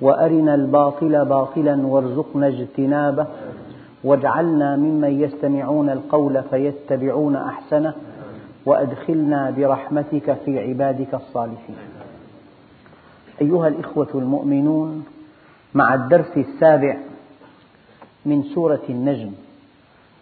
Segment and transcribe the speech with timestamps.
[0.00, 3.26] وأرنا الباطل باطلا وارزقنا اجتنابه.
[4.04, 7.94] واجعلنا ممن يستمعون القول فيتبعون أحسنه.
[8.66, 11.76] وأدخلنا برحمتك في عبادك الصالحين.
[13.40, 15.04] أيها الإخوة المؤمنون
[15.74, 16.96] مع الدرس السابع
[18.26, 19.32] من سورة النجم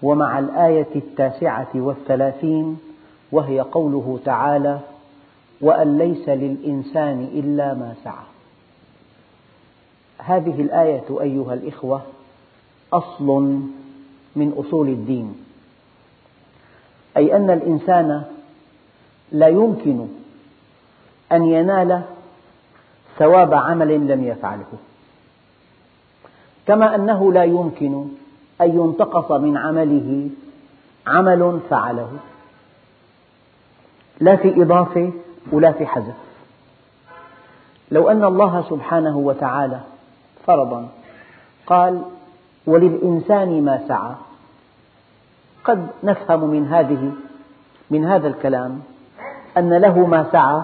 [0.03, 2.79] ومع الآية التاسعة والثلاثين
[3.33, 4.79] وهي قوله تعالى
[5.61, 8.36] وأن ليس للإنسان إلا ما سعى.
[10.19, 12.03] هذه الآية أيها الإخوة
[12.93, 13.27] أصل
[14.37, 15.45] من أصول الدين
[17.17, 18.25] أي أن الإنسان
[19.33, 20.07] لا يمكن
[21.33, 22.03] أن ينال
[23.19, 24.73] ثواب عمل لم يفعله
[26.67, 28.09] كما أنه لا يمكن
[28.61, 30.31] أن ينتقص من عمله
[31.07, 32.11] عمل فعله
[34.21, 35.13] لا في إضافة
[35.53, 36.15] ولا في حذف.
[37.91, 39.81] لو أن الله سبحانه وتعالى
[40.47, 40.89] فرضا.
[41.67, 42.03] قال
[42.67, 44.15] وللإنسان ما سعى.
[45.65, 47.13] قد نفهم من هذه
[47.91, 48.81] من هذا الكلام
[49.59, 50.63] أن له ما سعى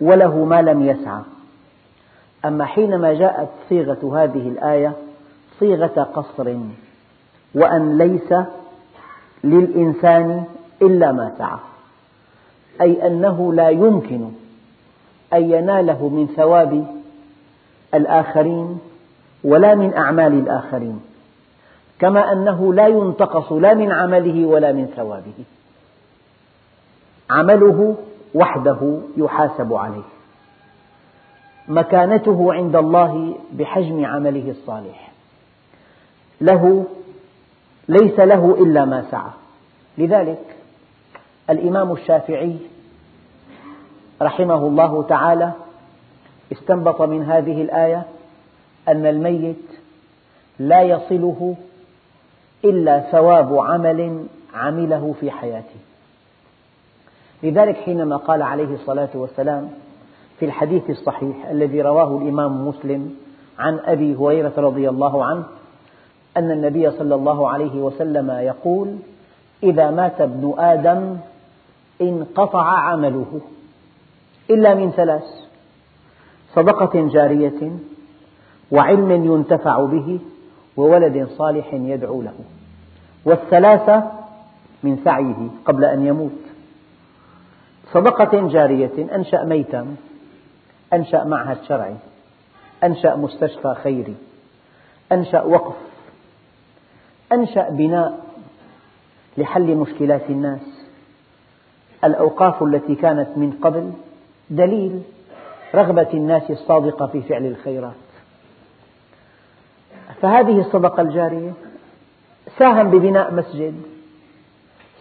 [0.00, 1.22] وله ما لم يسعى.
[2.44, 4.92] أما حينما جاءت صيغة هذه الآية
[5.60, 6.56] صيغة قصر
[7.54, 8.34] وأن ليس
[9.44, 10.44] للإنسان
[10.82, 11.58] إلا ما سعى.
[12.80, 14.30] أي أنه لا يمكن
[15.32, 16.99] أن يناله من ثواب
[17.94, 18.78] الآخرين
[19.44, 21.00] ولا من أعمال الآخرين
[21.98, 25.44] كما أنه لا ينتقص لا من عمله ولا من ثوابه.
[27.30, 27.96] عمله
[28.34, 30.08] وحده يحاسب عليه.
[31.68, 35.12] مكانته عند الله بحجم عمله الصالح.
[36.40, 36.84] له
[37.88, 39.30] ليس له إلا ما سعى.
[39.98, 40.56] لذلك
[41.50, 42.56] الإمام الشافعي
[44.22, 45.52] رحمه الله تعالى
[46.52, 48.02] استنبط من هذه الآية
[48.88, 49.56] أن الميت
[50.58, 51.56] لا يصله
[52.64, 55.80] إلا ثواب عمل عمله في حياته.
[57.42, 59.70] لذلك حينما قال عليه الصلاة والسلام
[60.38, 63.16] في الحديث الصحيح الذي رواه الإمام مسلم
[63.58, 65.44] عن أبي هريرة رضي الله عنه
[66.36, 68.96] أن النبي صلى الله عليه وسلم يقول
[69.62, 71.16] إذا مات ابن آدم
[72.00, 73.40] انقطع عمله
[74.50, 75.49] إلا من ثلاث.
[76.54, 77.72] صدقة جارية
[78.70, 80.18] وعلم ينتفع به
[80.76, 82.34] وولد صالح يدعو له.
[83.24, 84.12] والثلاثة
[84.82, 86.40] من سعيه قبل أن يموت.
[87.92, 89.96] صدقة جارية أنشأ ميتا
[90.92, 91.96] أنشأ معهد شرعي
[92.84, 94.14] أنشأ مستشفى خيري
[95.12, 95.76] أنشأ وقف
[97.32, 98.24] أنشأ بناء
[99.38, 100.60] لحل مشكلات الناس.
[102.04, 103.92] الأوقاف التي كانت من قبل
[104.50, 105.02] دليل
[105.74, 107.92] رغبة الناس الصادقة في فعل الخيرات.
[110.22, 111.52] فهذه الصدقة الجارية
[112.58, 113.82] ساهم ببناء مسجد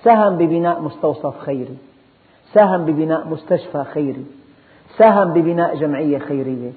[0.03, 1.78] ساهم ببناء مستوصف خيري
[2.53, 4.25] ساهم ببناء مستشفى خيري
[4.97, 6.72] ساهم ببناء جمعية خيرية.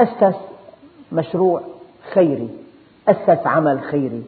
[0.00, 0.36] أسس
[1.12, 1.62] مشروع
[2.14, 2.48] خيري
[3.08, 4.22] أسس عمل خيري.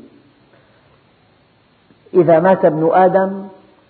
[2.15, 3.49] إذا مات ابن آدم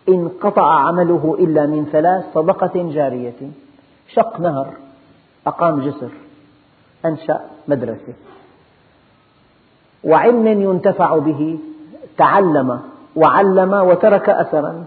[0.08, 3.50] انقطع عمله إلا من ثلاث صدقة جارية.
[4.14, 4.66] شق نهر
[5.46, 6.10] أقام جسر
[7.04, 8.12] أنشأ مدرسة.
[10.04, 11.58] وعلم ينتفع به
[12.18, 12.80] تعلم
[13.16, 14.84] وعلم وترك أثرا.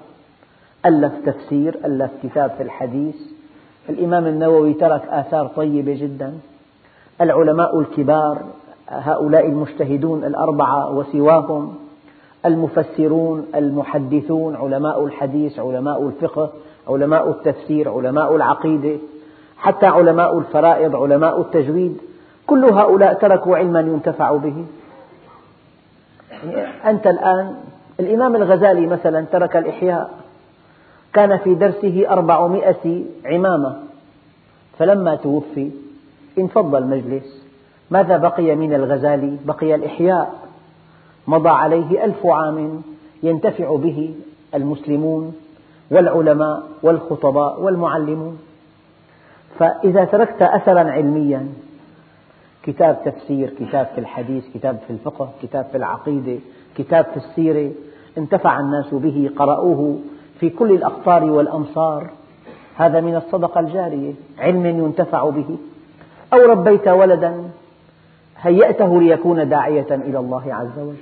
[0.86, 3.16] ألف تفسير ألف كتاب في الحديث.
[3.90, 6.34] الإمام النووي ترك آثار طيبة جدا.
[7.22, 8.44] العلماء الكبار
[8.90, 11.76] هؤلاء المجتهدون الأربعة وسواهم.
[12.46, 16.50] المفسرون المحدثون علماء الحديث علماء الفقه
[16.88, 18.98] علماء التفسير علماء العقيدة.
[19.58, 21.98] حتى علماء الفرائض علماء التجويد
[22.48, 24.66] كل هؤلاء تركوا علما ينتفع به.
[26.86, 27.56] أنت الآن
[28.00, 30.14] الإمام الغزالي مثلا ترك الإحياء
[31.14, 33.76] كان في درسه أربعمائة عمامة.
[34.78, 35.72] فلما توفي
[36.40, 37.46] انفض المجلس.
[37.92, 40.34] ماذا بقي من الغزالي؟ بقي الإحياء.
[41.28, 42.82] مضى عليه ألف عام
[43.24, 44.16] ينتفع به
[44.56, 45.36] المسلمون
[45.92, 48.40] والعلماء والخطباء والمعلمون.
[49.60, 51.48] فإذا تركت أثرا علميا
[52.64, 56.40] كتاب تفسير كتاب في الحديث كتاب في الفقه كتاب في العقيدة
[56.78, 57.72] كتاب في السيرة
[58.18, 60.00] انتفع الناس به قرأوه
[60.40, 62.10] في كل الأقطار والأمصار.
[62.76, 65.58] هذا من الصدقة الجارية علم ينتفع به.
[66.34, 67.44] أو ربيت ولدا
[68.42, 70.96] هيأته ليكون داعية إلى الله عز وجل.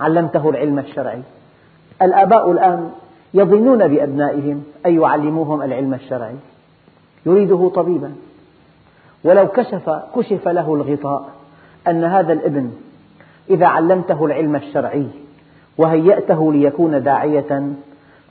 [0.00, 1.22] علمته العلم الشرعي.
[2.02, 2.90] الآباء الآن
[3.34, 6.36] يظنون بأبنائهم أن يعلموهم العلم الشرعي.
[7.26, 8.12] يريده طبيبا.
[9.24, 11.28] ولو كشف كشف له الغطاء
[11.88, 12.70] أن هذا الابن
[13.50, 15.06] إذا علمته العلم الشرعي
[15.78, 17.72] وهيأته ليكون داعية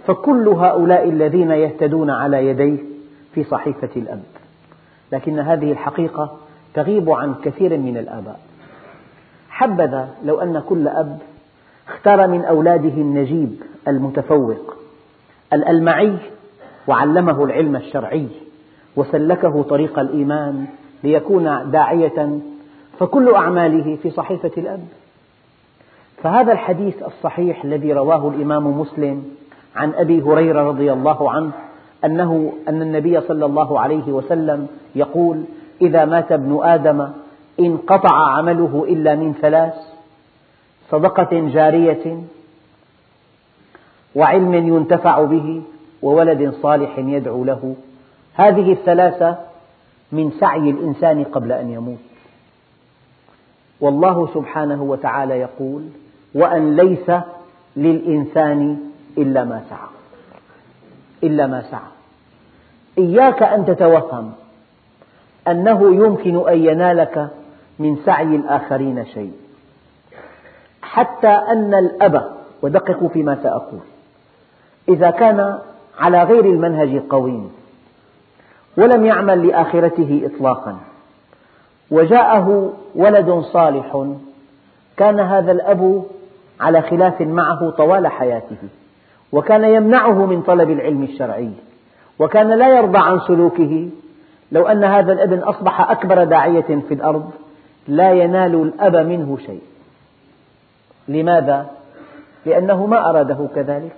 [0.07, 2.77] فكل هؤلاء الذين يهتدون على يديه
[3.33, 4.23] في صحيفة الأب.
[5.11, 6.37] لكن هذه الحقيقة
[6.73, 8.39] تغيب عن كثير من الآباء.
[9.49, 11.19] حبذا لو أن كل أب
[11.87, 14.75] اختار من أولاده النجيب المتفوق
[15.53, 16.17] الألمعي
[16.87, 18.27] وعلمه العلم الشرعي.
[18.97, 20.65] وسلكه طريق الإيمان
[21.03, 22.39] ليكون داعية
[22.99, 24.87] فكل أعماله في صحيفة الأب.
[26.23, 29.23] فهذا الحديث الصحيح الذي رواه الإمام مسلم
[29.75, 31.51] عن أبي هريرة رضي الله عنه
[32.05, 35.43] أنه أن النبي صلى الله عليه وسلم يقول
[35.81, 37.07] إذا مات ابن آدم
[37.59, 39.73] انقطع عمله إلا من ثلاث
[40.89, 42.23] صدقة جارية
[44.15, 45.61] وعلم ينتفع به
[46.01, 47.75] وولد صالح يدعو له
[48.37, 49.35] هذه الثلاثة
[50.11, 51.97] من سعي الإنسان قبل أن يموت.
[53.81, 55.83] والله سبحانه وتعالى يقول
[56.35, 57.11] وأن ليس
[57.75, 58.77] للإنسان
[59.17, 59.89] إلا ما سعى.
[61.23, 61.91] إلا ما سعى.
[62.97, 64.33] إياك أن تتوهم
[65.47, 67.29] أنه يمكن أن ينالك
[67.79, 69.33] من سعي الآخرين شيء.
[70.81, 72.31] حتى أن الأب
[72.61, 73.79] ودققوا فيما سأقول
[74.89, 75.59] إذا كان
[75.99, 77.56] على غير المنهج القويم
[78.77, 80.77] ولم يعمل لآخرته إطلاقا.
[81.91, 84.05] وجاءه ولد صالح.
[84.97, 86.03] كان هذا الأب
[86.59, 88.57] على خلاف معه طوال حياته
[89.31, 91.51] وكان يمنعه من طلب العلم الشرعي
[92.19, 93.89] وكان لا يرضى عن سلوكه.
[94.51, 97.31] لو أن هذا الابن أصبح أكبر داعية في الأرض
[97.87, 99.61] لا ينال الأب منه شيء.
[101.07, 101.65] لماذا؟
[102.45, 103.97] لأنه ما أراده كذلك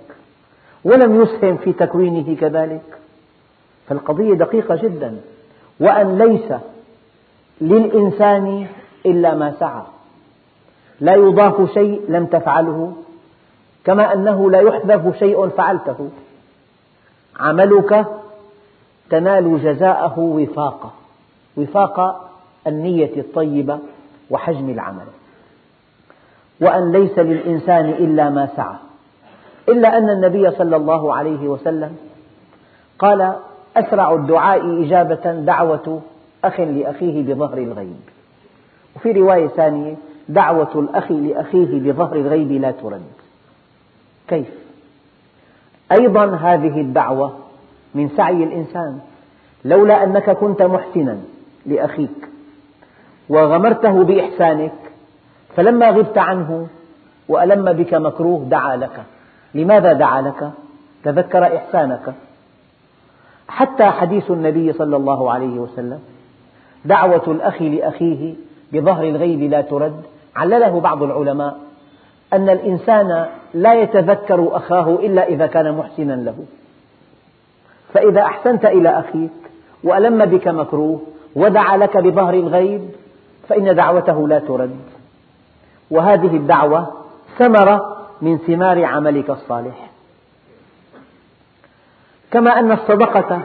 [0.84, 2.99] ولم يسهم في تكوينه كذلك.
[3.90, 5.20] فالقضية دقيقة جدا.
[5.80, 6.52] وأن ليس
[7.60, 8.66] للإنسان
[9.06, 9.82] إلا ما سعى.
[11.00, 12.92] لا يضاف شيء لم تفعله
[13.84, 16.10] كما أنه لا يحذف شيء فعلته.
[17.40, 18.06] عملك
[19.10, 20.92] تنال جزاءه وفاق.
[21.56, 22.30] وفاق
[22.66, 23.78] النية الطيبة
[24.30, 25.06] وحجم العمل.
[26.60, 28.76] وأن ليس للإنسان إلا ما سعى.
[29.68, 31.96] إلا أن النبي صلى الله عليه وسلم
[32.98, 33.34] قال
[33.76, 36.02] أسرع الدعاء إجابة دعوة
[36.44, 38.00] أخ لأخيه بظهر الغيب.
[38.96, 39.94] وفي رواية ثانية
[40.28, 43.02] دعوة الأخ لأخيه بظهر الغيب لا ترد.
[44.28, 44.48] كيف؟
[45.92, 47.32] أيضا هذه الدعوة
[47.94, 48.98] من سعي الإنسان.
[49.64, 51.18] لولا أنك كنت محسنا
[51.66, 52.28] لأخيك
[53.28, 54.72] وغمرته بإحسانك
[55.56, 56.66] فلما غبت عنه
[57.28, 59.02] وألم بك مكروه دعا لك.
[59.54, 60.50] لماذا دعا لك؟
[61.04, 62.14] تذكر إحسانك.
[63.50, 66.00] حتى حديث النبي صلى الله عليه وسلم
[66.84, 68.34] دعوة الأخ لأخيه
[68.72, 70.02] بظهر الغيب لا ترد
[70.36, 71.58] علله بعض العلماء
[72.32, 76.34] أن الإنسان لا يتذكر أخاه إلا إذا كان محسنا له.
[77.92, 79.30] فإذا أحسنت إلى أخيك
[79.84, 81.00] وألم بك مكروه
[81.36, 82.90] ودعا لك بظهر الغيب
[83.48, 84.76] فإن دعوته لا ترد.
[85.90, 86.86] وهذه الدعوة
[87.38, 89.89] ثمرة من ثمار عملك الصالح.
[92.30, 93.42] كما أن الصدقة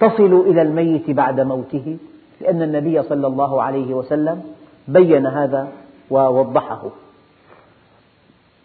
[0.00, 1.96] تصل إلى الميت بعد موته
[2.40, 4.42] لأن النبي صلى الله عليه وسلم
[4.88, 5.68] بين هذا
[6.10, 6.82] ووضحه.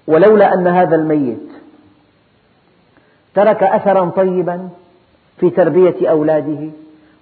[0.07, 1.49] ولولا أن هذا الميت
[3.35, 4.69] ترك أثرا طيبا
[5.37, 6.69] في تربية أولاده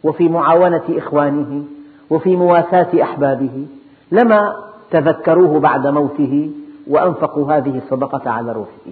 [0.04, 1.64] وفي معاونة إخوانه
[2.10, 3.68] وفي مواساة أحبابه
[4.12, 4.56] لما
[4.92, 6.52] تذكروه بعد موته
[6.88, 8.92] وأنفقوا هذه الصدقة على روحه.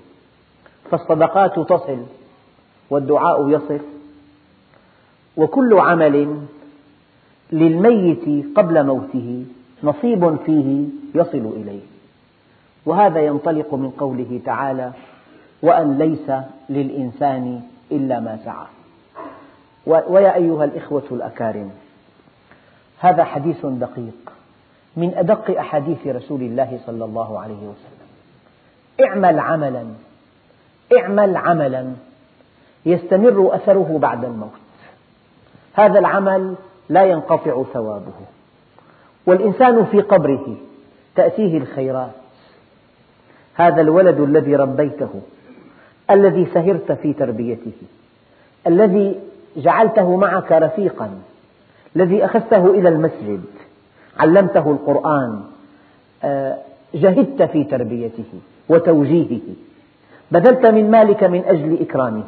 [0.91, 1.97] فالصدقات تصل
[2.91, 3.79] والدعاء يصل
[5.37, 6.37] وكل عمل
[7.51, 9.45] للميت قبل موته
[9.83, 11.81] نصيب فيه يصل إليه.
[12.85, 14.91] وهذا ينطلق من قوله تعالى
[15.61, 16.31] وأن ليس
[16.69, 18.65] للإنسان إلا ما سعى.
[19.85, 21.71] ويا أيها الإخوة الأكارم
[22.99, 24.33] هذا حديث دقيق
[24.97, 28.01] من أدق أحاديث رسول الله صلى الله عليه وسلم.
[29.05, 29.85] اعمل عملا
[30.97, 31.93] اعمل عملا
[32.85, 34.49] يستمر أثره بعد الموت.
[35.73, 36.55] هذا العمل
[36.89, 38.13] لا ينقطع ثوابه.
[39.25, 40.55] والإنسان في قبره
[41.15, 42.11] تأتيه الخيرات.
[43.53, 45.21] هذا الولد الذي ربيته
[46.11, 47.71] الذي سهرت في تربيته
[48.67, 49.19] الذي
[49.57, 51.09] جعلته معك رفيقا
[51.95, 53.43] الذي أخذته إلى المسجد
[54.19, 55.41] علمته القرآن
[56.23, 56.57] آه،
[56.93, 58.23] جهدت في تربيته
[58.69, 59.55] وتوجيهه
[60.31, 62.23] بذلت من مالك من أجل إكرامه.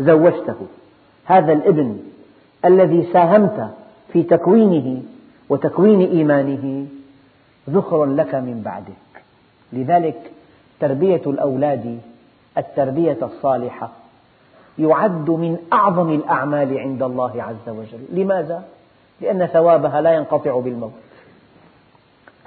[0.00, 0.66] زوجته.
[1.24, 1.98] هذا الابن
[2.64, 3.70] الذي ساهمت
[4.12, 5.02] في تكوينه
[5.48, 6.86] وتكوين إيمانه
[7.70, 9.24] ذخر لك من بعدك.
[9.72, 10.30] لذلك
[10.80, 11.98] تربية الأولاد
[12.58, 13.90] التربية الصالحة
[14.78, 18.20] يعد من أعظم الأعمال عند الله عز وجل.
[18.20, 18.64] لماذا؟
[19.20, 20.92] لأن ثوابها لا ينقطع بالموت.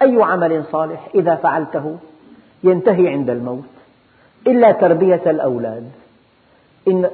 [0.02, 1.96] أي عمل صالح إذا فعلته
[2.64, 3.64] ينتهي عند الموت.
[4.46, 5.90] إلا تربية الأولاد.
[6.88, 7.10] إن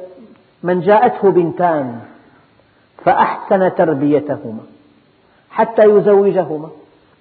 [0.62, 2.00] من جاءته بنتان
[3.04, 4.62] فأحسن تربيتهما
[5.50, 6.68] حتى يزوجهما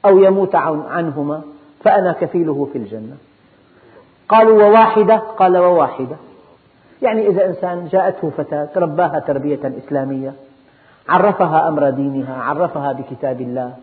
[0.06, 1.42] أو يموت عنهما
[1.84, 3.18] فأنا كفيله في الجنة.
[4.30, 6.16] قالوا وواحدة؟ قال وواحدة.
[7.02, 10.34] يعني إذا إنسان جاءته فتاة رباها تربية إسلامية
[11.10, 13.74] عرفها أمر دينها عرفها بكتاب الله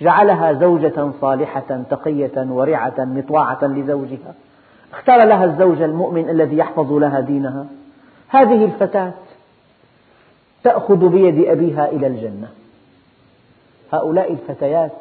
[0.00, 4.34] جعلها زوجة صالحة تقية ورعة مطواعة لزوجها
[4.92, 7.66] اختار لها الزوج المؤمن الذي يحفظ لها دينها.
[8.28, 9.12] هذه الفتاة
[10.64, 12.48] تأخذ بيد أبيها إلى الجنة.
[13.92, 14.92] هؤلاء الفتيات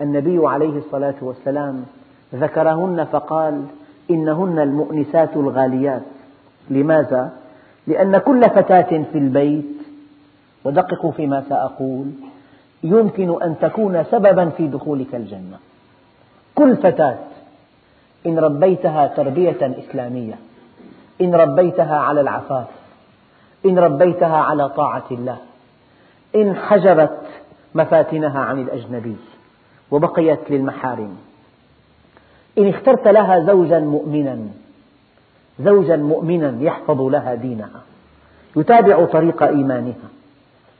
[0.00, 1.84] النبي عليه الصلاة والسلام
[2.34, 3.64] ذكرهن فقال
[4.10, 6.02] إنهن المؤنسات الغاليات.
[6.70, 7.32] لماذا؟
[7.86, 9.64] لأن كل فتاة في البيت
[10.64, 12.06] ودققوا فيما سأقول
[12.82, 15.58] يمكن أن تكون سببا في دخولك الجنة.
[16.54, 17.18] كل فتاة
[18.26, 20.34] إن ربيتها تربية إسلامية
[21.20, 22.66] إن ربيتها على العفاف
[23.66, 25.38] إن ربيتها على طاعة الله
[26.34, 27.18] إن حجبت
[27.74, 29.16] مفاتنها عن الأجنبي
[29.90, 31.16] وبقيت للمحارم.
[32.58, 34.38] إن اخترت لها زوجا مؤمنا
[35.60, 37.82] زوجا مؤمنا يحفظ لها دينها
[38.56, 40.08] يتابع طريق إيمانها.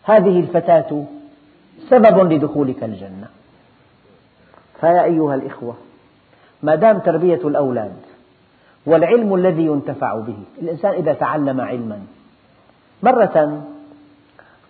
[0.04, 1.04] هذه الفتاة
[1.90, 3.28] سبب لدخولك الجنة.
[4.80, 5.74] فيا أيها الإخوة
[6.62, 7.96] ما دام تربية الأولاد
[8.86, 10.38] والعلم الذي ينتفع به.
[10.62, 12.02] الإنسان إذا تعلم علما.
[13.02, 13.62] مرة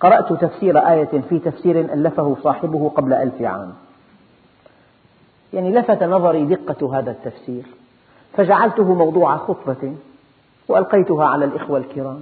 [0.00, 3.72] قرأت تفسير آية في تفسير ألفه صاحبه قبل ألف عام.
[5.52, 7.64] يعني لفت نظري دقة هذا التفسير.
[8.32, 9.94] فجعلته موضوع خطبة
[10.68, 12.20] وألقيتها على الإخوة الكرام.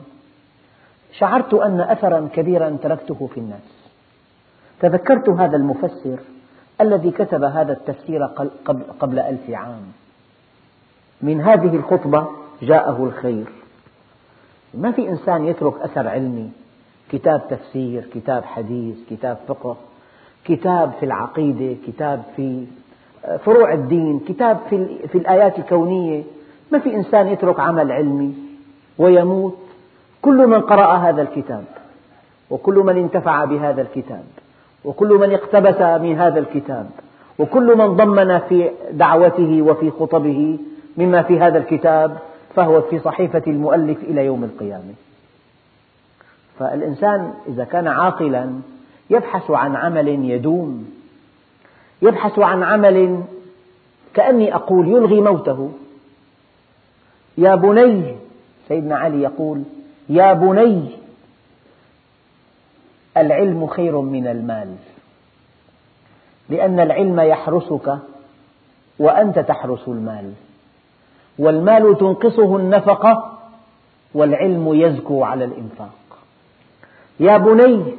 [1.12, 3.90] شعرت أن أثرا كبيرا تركته في الناس.
[4.80, 6.18] تذكرت هذا المفسر
[6.80, 8.24] الذي كتب هذا التفسير
[9.00, 9.82] قبل ألف عام.
[11.22, 12.26] من هذه الخطبة
[12.62, 13.44] جاءه الخير.
[14.74, 16.50] ما في إنسان يترك أثر علمي
[17.12, 19.76] كتاب تفسير كتاب حديث كتاب فقه
[20.44, 22.64] كتاب في العقيدة كتاب في
[23.44, 24.58] فروع الدين كتاب
[25.12, 26.22] في الآيات الكونية.
[26.72, 28.34] ما في إنسان يترك عمل علمي
[28.98, 29.56] ويموت.
[30.22, 31.64] كل من قرأ هذا الكتاب
[32.50, 34.24] وكل من انتفع بهذا الكتاب
[34.84, 36.90] وكل من اقتبس من هذا الكتاب
[37.38, 40.58] وكل من ضمن في دعوته وفي خطبه
[40.96, 42.18] مما في هذا الكتاب
[42.54, 44.94] فهو في صحيفة المؤلف إلى يوم القيامة.
[46.58, 48.52] فالإنسان إذا كان عاقلا
[49.10, 50.90] يبحث عن عمل يدوم.
[52.02, 53.22] يبحث عن عمل
[54.14, 55.70] كأني أقول يلغي موته.
[57.38, 58.16] يا بني
[58.68, 59.62] سيدنا علي يقول
[60.08, 60.90] يا بني
[63.16, 64.74] العلم خير من المال.
[66.48, 67.98] لأن العلم يحرسك
[68.98, 70.32] وأنت تحرس المال.
[71.40, 73.38] والمال تنقصه النفقة
[74.14, 75.90] والعلم يزكو على الإنفاق.
[77.20, 77.94] يا بني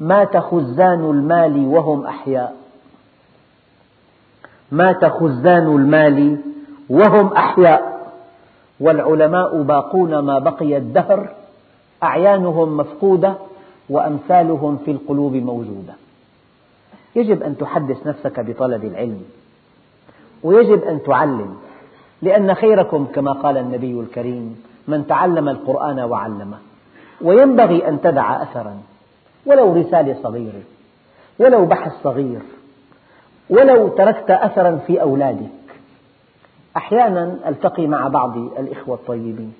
[0.00, 2.56] مات خزان المال وهم أحياء.
[4.72, 6.38] مات خزان المال
[6.90, 8.12] وهم أحياء.
[8.80, 11.28] والعلماء باقون ما بقي الدهر
[12.02, 13.34] أعيانهم مفقودة
[13.90, 15.94] وأمثالهم في القلوب موجودة.
[17.16, 19.22] يجب أن تحدث نفسك بطلب العلم
[20.42, 21.56] ويجب أن تعلم
[22.22, 26.58] لأن خيركم كما قال النبي الكريم من تعلم القرآن وعلمه
[27.20, 28.76] وينبغي أن تدع أثرا
[29.46, 30.62] ولو رسالة صغيرة
[31.38, 32.40] ولو بحث صغير
[33.50, 35.48] ولو تركت أثرا في أولادك.
[36.76, 39.54] أحيانا ألتقي مع بعض الإخوة الطيبين.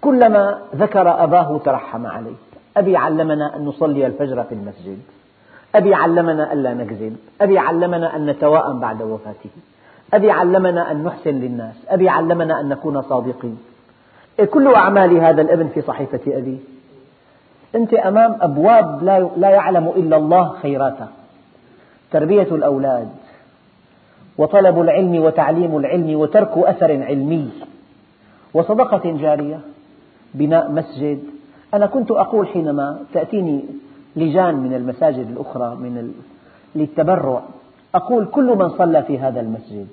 [0.00, 2.34] كلما ذكر أباه ترحم عليه.
[2.76, 4.98] أبي علمنا أن نصلي الفجر في المسجد.
[5.74, 7.16] أبي علمنا ألا نكذب.
[7.40, 9.50] أبي علمنا أن نتواءم بعد وفاته.
[10.14, 13.58] أبي علمنا أن نحسن للناس أبي علمنا أن نكون صادقين.
[14.38, 16.58] إيه، كل أعمال هذا الابن في صحيفة أبيه
[17.74, 19.04] أنت أمام أبواب
[19.36, 21.08] لا يعلم إلا الله خيراتها.
[22.10, 23.08] تربية الأولاد
[24.38, 27.50] وطلب العلم وتعليم العلم وترك أثر علمي.
[28.54, 29.60] وصدقة جارية
[30.34, 31.22] بناء مسجد.
[31.74, 33.64] أنا كنت أقول حينما تأتيني
[34.16, 36.14] لجان من المساجد الأخرى من
[36.74, 37.42] للتبرع
[37.94, 39.86] أقول كل من صلى في هذا المسجد.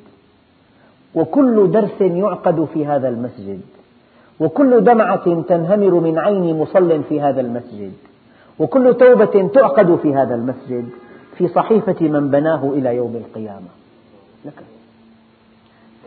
[1.15, 3.61] وكل درس يعقد في هذا المسجد.
[4.39, 7.93] وكل دمعة تنهمر من عين مصل في هذا المسجد.
[8.59, 10.89] وكل توبة تعقد في هذا المسجد.
[11.37, 13.67] في صحيفة من بناه إلى يوم القيامة.
[14.45, 14.63] لك.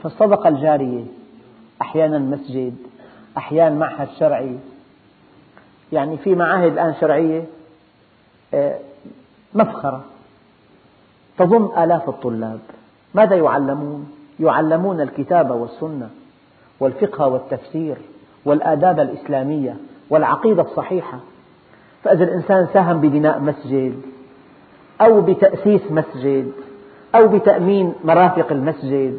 [0.03, 1.05] فالصدقة الجارية
[1.83, 2.75] أحيانا مسجد
[3.37, 4.57] أحيانا معهد شرعي.
[5.93, 7.45] يعني في معاهد الآن شرعية
[8.55, 8.79] آه،
[9.55, 10.05] مفخرة.
[11.39, 12.61] تضم آلاف الطلاب.
[13.15, 16.11] ماذا يعلمون؟ يعلمون الكتاب والسنة
[16.81, 17.97] والفقه والتفسير
[18.45, 19.77] والآداب الإسلامية
[20.11, 21.19] والعقيدة الصحيحة.
[22.05, 23.95] فإذا الإنسان ساهم ببناء مسجد
[25.01, 26.53] أو بتأسيس مسجد
[27.15, 29.19] أو بتأمين مرافق المسجد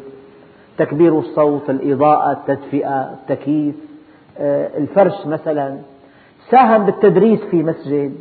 [0.78, 3.74] تكبير الصوت الإضاءة التدفئة التكييف
[4.38, 5.78] آه، الفرش مثلا
[6.50, 8.14] ساهم بالتدريس في مسجد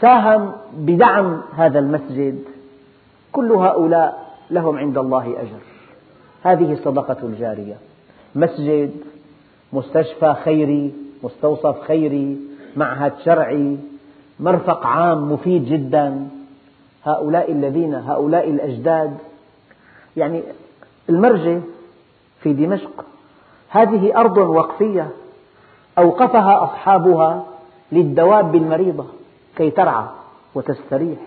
[0.00, 2.44] ساهم بدعم هذا المسجد
[3.32, 5.60] كل هؤلاء لهم عند الله أجر.
[6.42, 7.76] هذه الصدقة الجارية.
[8.34, 8.90] مسجد
[9.72, 12.38] مستشفى خيري مستوصف خيري
[12.76, 13.78] معهد شرعي
[14.40, 16.28] مرفق عام مفيد جدا.
[17.04, 19.16] هؤلاء الذين هؤلاء الأجداد
[20.16, 20.42] يعني
[21.08, 21.60] المرجة
[22.40, 23.04] في دمشق
[23.68, 25.10] هذه أرض وقفية
[25.98, 27.44] أوقفها أصحابها
[27.92, 29.06] للدواب المريضة
[29.56, 30.04] كي ترعى
[30.54, 31.18] وتستريح.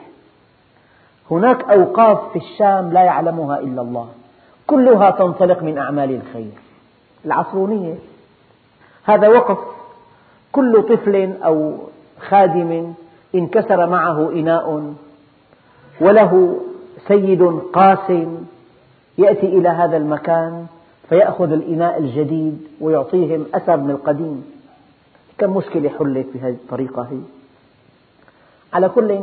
[1.31, 4.09] هناك أوقاف في الشام لا يعلمها إلا الله.
[4.67, 6.51] كلها تنطلق من أعمال الخير.
[7.25, 7.95] العصرونية.
[9.03, 9.57] هذا وقف
[10.51, 11.77] كل طفل أو
[12.19, 12.93] خادم
[13.35, 14.93] انكسر معه إناء
[16.01, 16.61] وله
[17.07, 17.43] سيد
[17.73, 18.11] قاس
[19.17, 20.65] يأتي إلى هذا المكان
[21.09, 24.53] فيأخذ الإناء الجديد ويعطيهم أثر من القديم.
[25.37, 27.19] كم مشكلة حلت بهذه الطريقة هي؟
[28.73, 29.19] على كل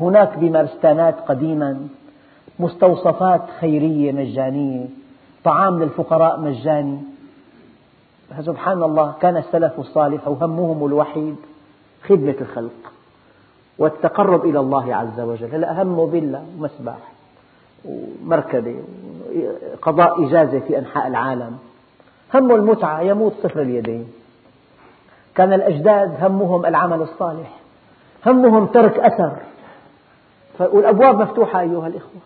[0.00, 1.88] هناك بمارستانات قديما
[2.58, 4.86] مستوصفات خيرية مجانية
[5.44, 6.98] طعام للفقراء مجاني.
[8.40, 11.36] سبحان الله كان السلف الصالح همهم الوحيد
[12.08, 12.92] خدمة الخلق
[13.78, 15.54] والتقرب إلى الله عز وجل.
[15.54, 16.98] هلا همه فيلا ومسبح
[17.84, 18.82] ومركبة
[19.82, 21.58] قضاء إجازة في أنحاء العالم.
[22.34, 24.06] همه المتعة يموت صفر اليدين.
[25.34, 27.56] كان الأجداد همهم العمل الصالح
[28.26, 29.36] همهم ترك أثر.
[30.60, 32.20] والأبواب مفتوحة أيها الإخوة.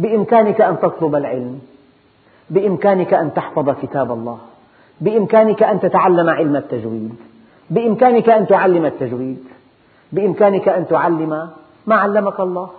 [0.00, 1.60] بإمكانك أن تطلب العلم
[2.50, 4.38] بإمكانك أن تحفظ كتاب الله
[5.00, 7.14] بإمكانك أن تتعلم علم التجويد
[7.70, 9.44] بإمكانك أن تعلم التجويد
[10.12, 11.48] بإمكانك أن تعلم
[11.86, 12.70] ما علمك الله.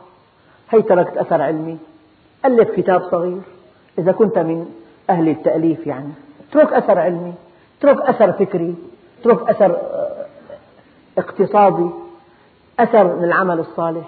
[0.69, 1.77] هي تركت أثر علمي؟
[2.45, 3.41] ألف كتاب صغير
[3.97, 4.65] إذا كنت من
[5.09, 6.11] أهل التأليف يعني.
[6.49, 7.33] اترك أثر علمي
[7.79, 8.75] اترك أثر فكري
[9.21, 10.25] اترك أثر آه،
[11.17, 11.89] اقتصادي
[12.79, 14.07] أثر من العمل الصالح.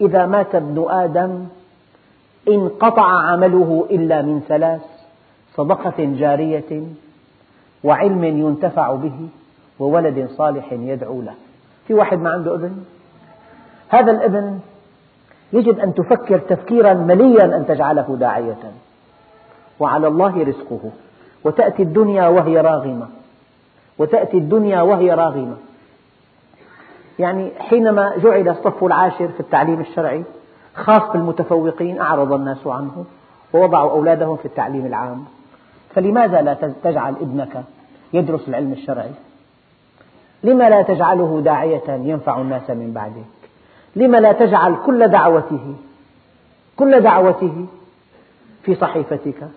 [0.00, 1.44] إذا مات ابن آدم
[2.48, 4.82] انقطع عمله إلا من ثلاث
[5.54, 6.82] صدقة جارية
[7.84, 9.28] وعلم ينتفع به
[9.78, 11.34] وولد صالح يدعو له.
[11.86, 12.84] في واحد ما عنده ابن
[13.88, 14.58] هذا الابن
[15.52, 18.72] يجب أن تفكر تفكيرا مليا أن تجعله داعية.
[19.80, 20.90] وعلى الله رزقه.
[21.44, 23.08] وتأتي الدنيا وهي راغمة.
[23.98, 25.56] وتأتي الدنيا وهي راغمة.
[27.18, 30.24] يعني حينما جعل الصف العاشر في التعليم الشرعي
[30.74, 33.04] خاص بالمتفوقين أعرض الناس عنه
[33.52, 35.24] ووضعوا أولادهم في التعليم العام.
[35.94, 36.54] فلماذا لا
[36.84, 37.64] تجعل ابنك
[38.12, 39.10] يدرس العلم الشرعي؟
[40.44, 43.50] لما لا تجعله داعية ينفع الناس من بعدك؟
[43.96, 45.74] لما لا تجعل كل دعوته
[46.76, 47.66] كل دعوته
[48.62, 49.48] في صحيفتك؟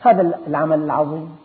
[0.00, 1.36] هذا العمل العظيم.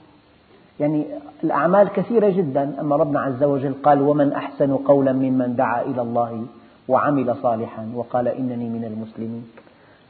[0.79, 1.05] يعني
[1.43, 6.45] الأعمال كثيرة جدا أما ربنا عز وجل قال ومن أحسن قولا ممن دعا إلى الله
[6.87, 9.51] وعمل صالحا وقال إنني من المسلمين.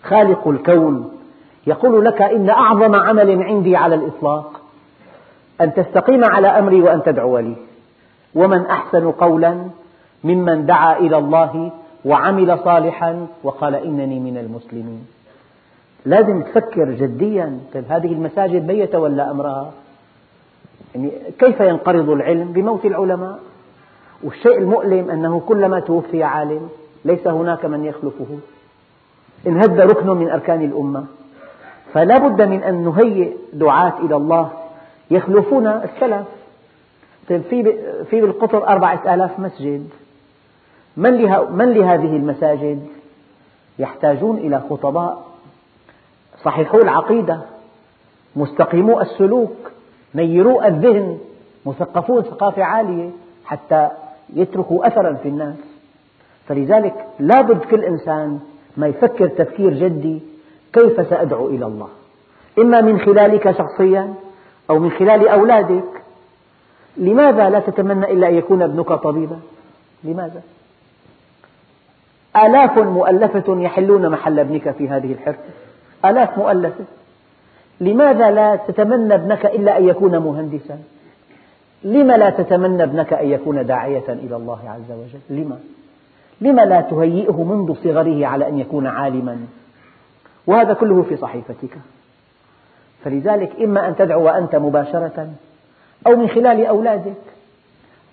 [0.04, 1.12] خالق الكون
[1.68, 4.62] يقول لك إن أعظم عمل عندي على الإطلاق
[5.62, 7.56] أن تستقيم على أمري وأن تدعو لي.
[8.36, 9.68] ومن أحسن قولا
[10.24, 11.72] ممن دعا إلى الله
[12.06, 15.08] وعمل صالحا وقال إنني من المسلمين.
[16.06, 19.72] لازم تفكر جديا طيب هذه المساجد من يتولى أمرها؟
[20.96, 23.40] يعني كيف ينقرض العلم بموت العلماء؟
[24.24, 26.70] والشيء المؤلم أنه كلما توفي عالم
[27.06, 28.38] ليس هناك من يخلفه.
[29.48, 31.06] انهد ركن من أركان الأمة
[31.94, 34.52] فلا بد من أن نهيئ دعاة إلى الله.
[35.12, 36.26] يخلفون السلف.
[37.30, 37.78] طيب في
[38.10, 39.90] في بالقطر أربعة آلاف مسجد.
[40.98, 41.12] من,
[41.52, 42.88] من لهذه المساجد؟
[43.80, 45.26] يحتاجون إلى خطباء.
[46.44, 47.42] صحيحو العقيدة.
[48.36, 49.72] مستقيمو السلوك.
[50.16, 51.18] نيرو الذهن.
[51.66, 53.10] مثقفو ثقافة عالية.
[53.46, 53.90] حتى
[54.34, 55.56] يتركوا أثرا في الناس.
[56.48, 58.40] فلذلك لا بد كل إنسان
[58.78, 60.20] ما يفكر تفكير جدي
[60.74, 61.88] كيف سأدعو إلى الله؟
[62.60, 64.14] إما من خلالك شخصيا
[64.70, 66.02] أو من خلال أولادك.
[66.98, 69.40] لماذا لا تتمنى إلا أن يكون ابنك طبيبا؟
[70.04, 70.42] لماذا؟
[72.36, 75.40] آلاف مؤلفة يحلون محل ابنك في هذه الحرفة.
[76.06, 76.86] آلاف مؤلفة.
[77.82, 80.80] لماذا لا تتمنى ابنك إلا أن يكون مهندسا؟
[81.86, 85.60] لم لا تتمنى ابنك أن يكون داعية إلى الله عز وجل؟ لما؟
[86.42, 89.46] لم لا تهيئه منذ صغره على أن يكون عالما؟
[90.48, 91.78] وهذا كله في صحيفتك.
[93.04, 95.30] فلذلك إما أن تدعو أنت مباشرة
[96.08, 97.22] أو من خلال أولادك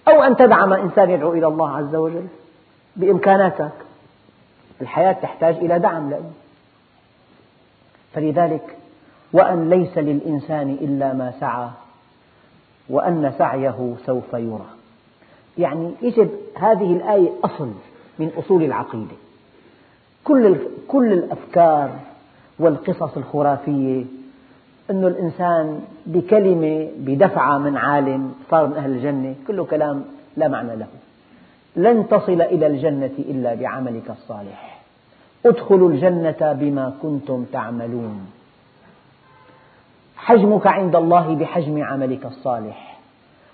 [0.08, 2.26] أو أن تدعم إنسان يدعو إلى الله عز وجل
[2.96, 3.72] بإمكاناتك.
[4.80, 6.32] الحياة تحتاج إلى دعم لأنه
[8.14, 8.76] فلذلك
[9.32, 11.68] وأن ليس للإنسان إلا ما سعى
[12.88, 14.66] وأن سعيه سوف يرى.
[15.58, 17.70] يعني يجب هذه الآية أصل
[18.18, 19.16] من أصول العقيدة.
[20.24, 20.56] كل
[20.88, 21.90] كل الأفكار
[22.58, 24.04] والقصص الخرافية
[24.90, 30.04] أن الإنسان بكلمة بدفعة من عالم صار من أهل الجنة كله كلام
[30.36, 30.86] لا معنى له.
[31.76, 34.82] لن تصل إلى الجنة إلا بعملك الصالح.
[35.46, 38.26] ادخلوا الجنة بما كنتم تعملون.
[40.24, 42.98] حجمك عند الله بحجم عملك الصالح.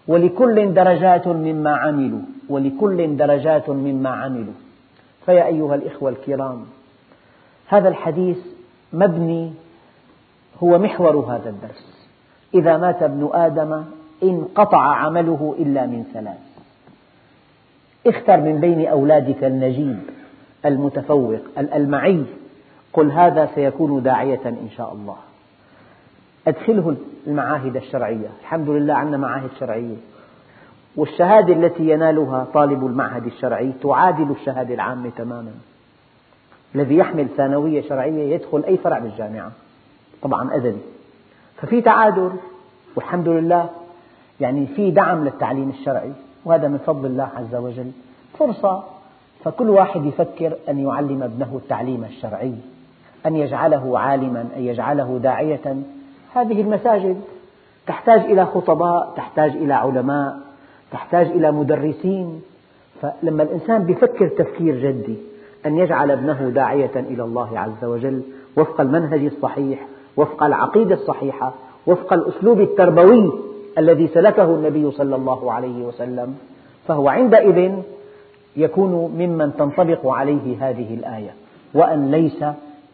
[0.09, 4.52] ولكل درجات مما عملوا ولكل درجات مما عملوا.
[5.26, 6.64] فيا أيها الإخوة الكرام
[7.66, 8.38] هذا الحديث
[8.92, 9.52] مبني
[10.62, 12.09] هو محور هذا الدرس.
[12.54, 13.85] إذا مات ابن آدم
[14.22, 16.38] انقطع عمله إلا من ثلاث.
[18.07, 19.98] اختر من بين أولادك النجيب
[20.66, 22.24] المتفوق الألمعي.
[22.92, 25.16] قل هذا سيكون داعية إن شاء الله.
[26.48, 28.28] أدخله المعاهد الشرعية.
[28.40, 29.96] الحمد لله عندنا معاهد شرعية.
[30.96, 35.52] والشهادة التي ينالها طالب المعهد الشرعي تعادل الشهادة العامة تماما.
[36.74, 39.52] الذي يحمل ثانوية شرعية يدخل أي فرع بالجامعة.
[40.22, 40.80] طبعا أدبي
[41.56, 42.30] ففي تعادل
[42.96, 43.70] والحمد لله
[44.40, 46.12] يعني في دعم للتعليم الشرعي
[46.44, 47.90] وهذا من فضل الله عز وجل.
[48.38, 48.84] فرصة
[49.44, 52.54] فكل واحد يفكر أن يعلم ابنه التعليم الشرعي
[53.26, 55.82] أن يجعله عالما أن يجعله داعية
[56.40, 57.20] هذه المساجد
[57.87, 60.38] تحتاج إلى خطباء تحتاج إلى علماء
[60.92, 62.42] تحتاج إلى مدرسين.
[63.03, 65.16] فلما الإنسان يفكر تفكير جدي
[65.66, 68.22] أن يجعل ابنه داعية إلى الله عز وجل
[68.57, 71.53] وفق المنهج الصحيح وفق العقيدة الصحيحة
[71.87, 73.33] وفق الأسلوب التربوي
[73.79, 76.35] الذي سلكه النبي صلى الله عليه وسلم
[76.88, 77.72] فهو عندئذ
[78.57, 81.31] يكون ممن تنطبق عليه هذه الآية.
[81.74, 82.44] وأن ليس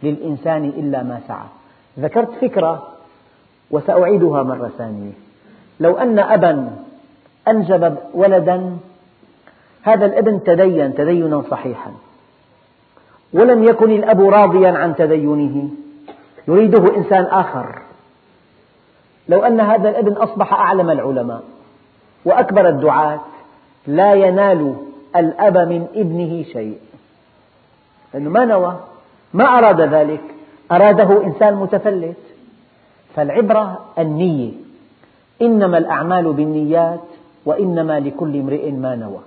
[0.02, 1.46] للإنسان إلا ما سعى.
[1.98, 2.93] ذكرت فكرة
[3.74, 5.12] وسأعيدها مرة ثانية.
[5.80, 6.70] لو أن أبا
[7.48, 8.76] أنجب ولدا
[9.82, 11.90] هذا الابن تدين تدينا صحيحا.
[13.32, 15.68] ولم يكن الأب راضيا عن تدينه.
[16.48, 17.82] يريده إنسان آخر.
[19.28, 21.42] لو أن هذا الابن أصبح أعلم العلماء
[22.24, 23.20] وأكبر الدعاة
[23.86, 24.74] لا ينال
[25.16, 26.78] الأب من ابنه شيء.
[28.14, 28.80] لأنه ما نوى
[29.34, 30.22] ما أراد ذلك.
[30.72, 32.16] أراده إنسان متفلت.
[33.14, 34.52] فالعبرة النية.
[35.42, 37.00] إنما الأعمال بالنيات
[37.46, 39.20] وإنما لكل امرئ ما نوى.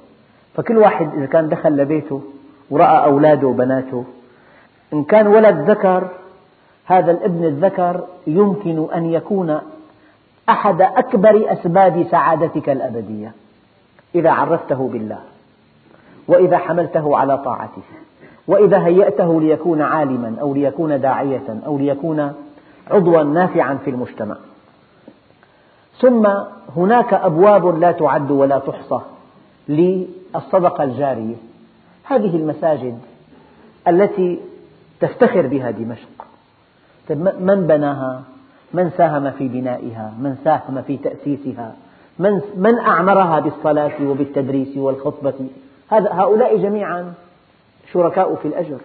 [0.55, 2.21] فكل واحد إذا كان دخل لبيته
[2.69, 4.03] ورأى أولاده وبناته
[4.93, 6.07] إن كان ولد ذكر
[6.85, 9.59] هذا الابن الذكر يمكن أن يكون
[10.49, 13.31] أحد أكبر أسباب سعادتك الأبدية
[14.15, 15.19] إذا عرفته بالله
[16.27, 17.81] وإذا حملته على طاعته
[18.47, 22.33] وإذا هيأته ليكون عالما أو ليكون داعية أو ليكون
[22.91, 24.35] عضوا نافعا في المجتمع.
[25.99, 26.27] ثم
[26.75, 28.99] هناك أبواب لا تعد ولا تحصى
[29.69, 31.35] للصدقة الجارية.
[32.03, 32.99] هذه المساجد
[33.87, 34.39] التي
[34.99, 36.25] تفتخر بها دمشق.
[37.09, 38.23] طيب من بناها؟
[38.73, 41.75] من ساهم في بنائها؟ من ساهم في تأسيسها؟
[42.19, 45.33] من, من أعمرها بالصلاة وبالتدريس والخطبة؟
[45.91, 47.13] هؤلاء جميعا
[47.93, 48.77] شركاء في الأجر.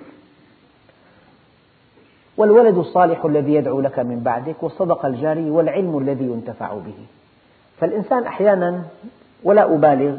[2.37, 6.95] والولد الصالح الذي يدعو لك من بعدك والصدقة الجارية والعلم الذي ينتفع به.
[7.81, 8.85] فالإنسان أحيانا
[9.45, 10.17] ولا أبالغ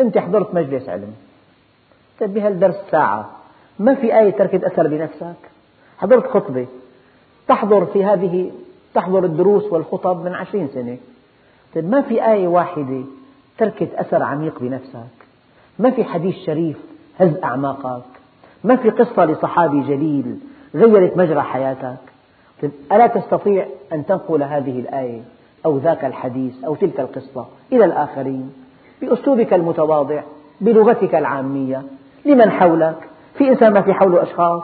[0.00, 1.12] أنت حضرت مجلس علم
[2.20, 3.30] طيب بهالدرس ساعة
[3.78, 5.36] ما في آية تركت أثر بنفسك؟
[5.98, 6.66] حضرت خطبة
[7.48, 8.50] تحضر في هذه
[8.94, 10.96] تحضر الدروس والخطب من عشرين سنة.
[11.74, 13.02] طيب ما في آية واحدة
[13.58, 15.26] تركت أثر عميق بنفسك؟
[15.78, 16.76] ما في حديث شريف
[17.18, 18.02] هز أعماقك؟
[18.64, 20.38] ما في قصة لصحابي جليل
[20.74, 21.96] غيرت مجرى حياتك.
[22.62, 25.20] طيب ألا تستطيع أن تنقل هذه الآية
[25.66, 28.52] أو ذاك الحديث أو تلك القصة إلى الآخرين؟
[29.02, 30.20] بأسلوبك المتواضع
[30.60, 31.82] بلغتك العامية
[32.24, 32.96] لمن حولك؟
[33.34, 34.62] في إنسان ما في حوله أشخاص؟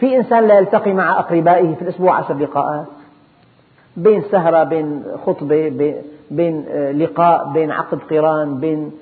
[0.00, 2.86] في إنسان لا يلتقي مع أقربائه في الأسبوع عشر لقاءات؟
[3.96, 5.68] بين سهرة بين خطبة
[6.30, 8.92] بين لقاء بين عقد قران بين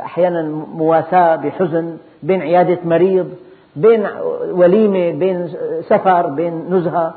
[0.00, 0.42] أحيانا
[0.74, 3.34] مواساة بحزن بين عيادة مريض؟
[3.80, 4.06] بين
[4.50, 5.48] وليمة بين
[5.88, 7.14] سفر بين نزهة.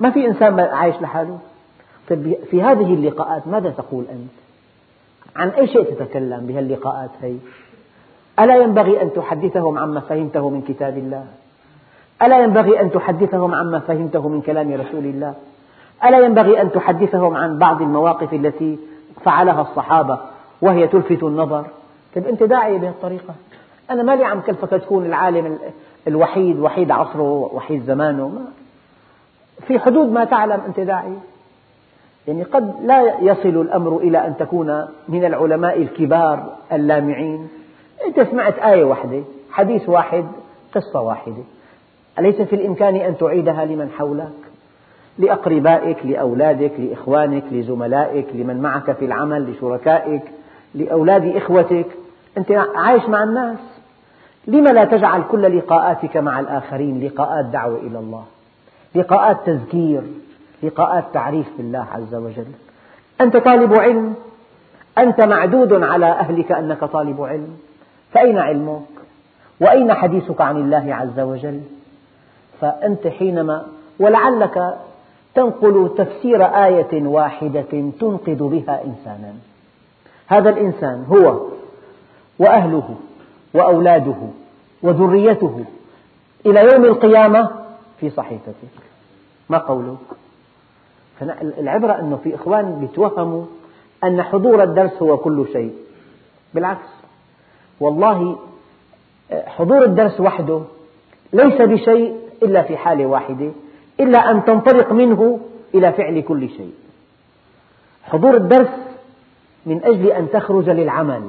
[0.00, 1.38] ما في إنسان عايش لحاله.
[2.08, 4.30] طيب في هذه اللقاءات ماذا تقول أنت؟
[5.36, 7.36] عن أي شيء تتكلم بهاللقاءات هي؟
[8.38, 11.24] ألا ينبغي أن تحدثهم عما فهمته من كتاب الله؟
[12.22, 15.34] ألا ينبغي أن تحدثهم عما فهمته من كلام رسول الله؟
[16.04, 18.78] ألا ينبغي أن تحدثهم عن بعض المواقف التي
[19.24, 20.18] فعلها الصحابة
[20.62, 21.64] وهي تلفت النظر؟
[22.14, 23.34] طيب أنت داعية بهالطريقة
[23.90, 25.58] أنا مالي عم كلفك تكون العالم
[26.08, 28.44] الوحيد وحيد عصره وحيد زمانه؟ ما.
[29.66, 31.18] في حدود ما تعلم أنت داعية
[32.28, 37.48] يعني قد لا يصل الأمر إلى أن تكون من العلماء الكبار اللامعين.
[38.06, 40.24] أنت سمعت آية واحدة حديث واحد
[40.74, 41.42] قصة واحدة.
[42.18, 44.32] أليس في الإمكان أن تعيدها لمن حولك؟
[45.18, 50.22] لأقربائك لأولادك لإخوانك لزملائك لمن معك في العمل لشركائك
[50.74, 51.86] لأولاد إخوتك.
[52.38, 53.58] أنت عايش مع الناس.
[54.46, 58.24] لم لا تجعل كل لقاءاتك مع الآخرين؟ لقاءات دعوة إلى الله
[58.94, 60.02] لقاءات تذكير
[60.62, 62.46] لقاءات تعريف بالله عز وجل.
[63.20, 64.14] أنت طالب علم
[64.98, 67.56] أنت معدود على أهلك أنك طالب علم.
[68.12, 68.82] فأين علمك؟
[69.60, 71.60] وأين حديثك عن الله عز وجل؟
[72.60, 73.66] فأنت حينما
[74.00, 74.78] ولعلك
[75.34, 79.34] تنقل تفسير آية واحدة تنقذ بها إنسانا.
[80.26, 81.40] هذا الإنسان هو
[82.38, 82.94] وأهله.
[83.54, 84.16] وأولاده
[84.82, 85.64] وذريته
[86.46, 87.50] إلى يوم القيامة
[88.00, 88.54] في صحيفتك.
[89.50, 89.96] ما قولك؟
[91.58, 93.44] العبرة أنه في إخوان يتوهموا
[94.04, 95.74] أن حضور الدرس هو كل شيء.
[96.54, 96.88] بالعكس.
[97.80, 98.38] والله
[99.46, 100.60] حضور الدرس وحده
[101.32, 103.50] ليس بشيء إلا في حالة واحدة
[104.00, 105.40] إلا أن تنطلق منه
[105.74, 106.72] إلى فعل كل شيء.
[108.04, 108.70] حضور الدرس
[109.66, 111.22] من أجل أن تخرج للعمل.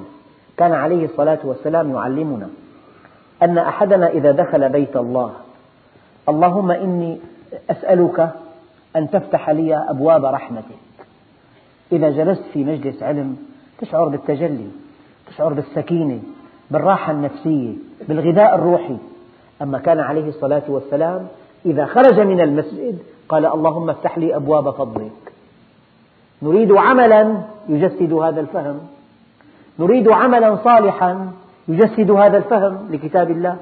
[0.61, 2.49] كان عليه الصلاة والسلام يعلمنا
[3.43, 5.31] أن أحدنا إذا دخل بيت الله
[6.29, 7.19] اللهم إني
[7.69, 8.29] أسألك
[8.95, 10.81] أن تفتح لي أبواب رحمتك
[11.91, 13.37] إذا جلست في مجلس علم
[13.79, 14.67] تشعر بالتجلي
[15.27, 16.19] تشعر بالسكينة
[16.71, 17.73] بالراحة النفسية
[18.07, 18.97] بالغذاء الروحي.
[19.61, 21.27] أما كان عليه الصلاة والسلام
[21.65, 25.33] إذا خرج من المسجد قال اللهم افتح لي أبواب فضلك.
[26.41, 28.79] نريد عملا يجسد هذا الفهم.
[29.79, 31.31] نريد عملا صالحا
[31.67, 33.57] يجسد هذا الفهم لكتاب الله.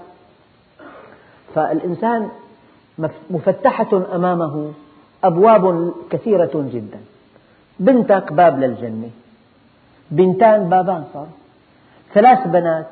[1.56, 2.30] فالإنسان
[3.30, 4.72] مفتحة أمامه
[5.24, 7.00] أبواب كثيرة جدا.
[7.80, 9.10] بنتك باب للجنة.
[10.12, 11.28] بنتان بابان صار.
[12.14, 12.88] ثلاث بنات.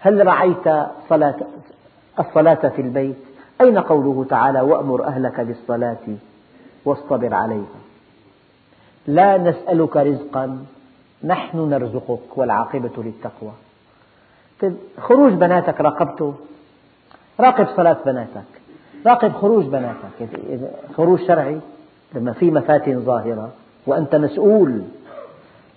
[0.00, 0.68] هل رعيت
[1.08, 1.36] صلاة
[2.18, 3.16] الصلاة في البيت؟
[3.60, 6.16] أين قوله تعالى وأمر أهلك بالصلاة
[6.84, 7.80] واصطبر عليها؟
[9.06, 10.64] لا نسألك رزقا
[11.24, 13.52] نحن نرزقك والعاقبة للتقوى.
[14.60, 16.34] طيب خروج بناتك راقبته؟
[17.40, 18.44] راقب صلاة بناتك.
[19.06, 20.28] راقب خروج بناتك.
[20.96, 21.60] خروج شرعي
[22.14, 23.52] لما في مفاتن ظاهرة
[23.86, 24.82] وأنت مسؤول.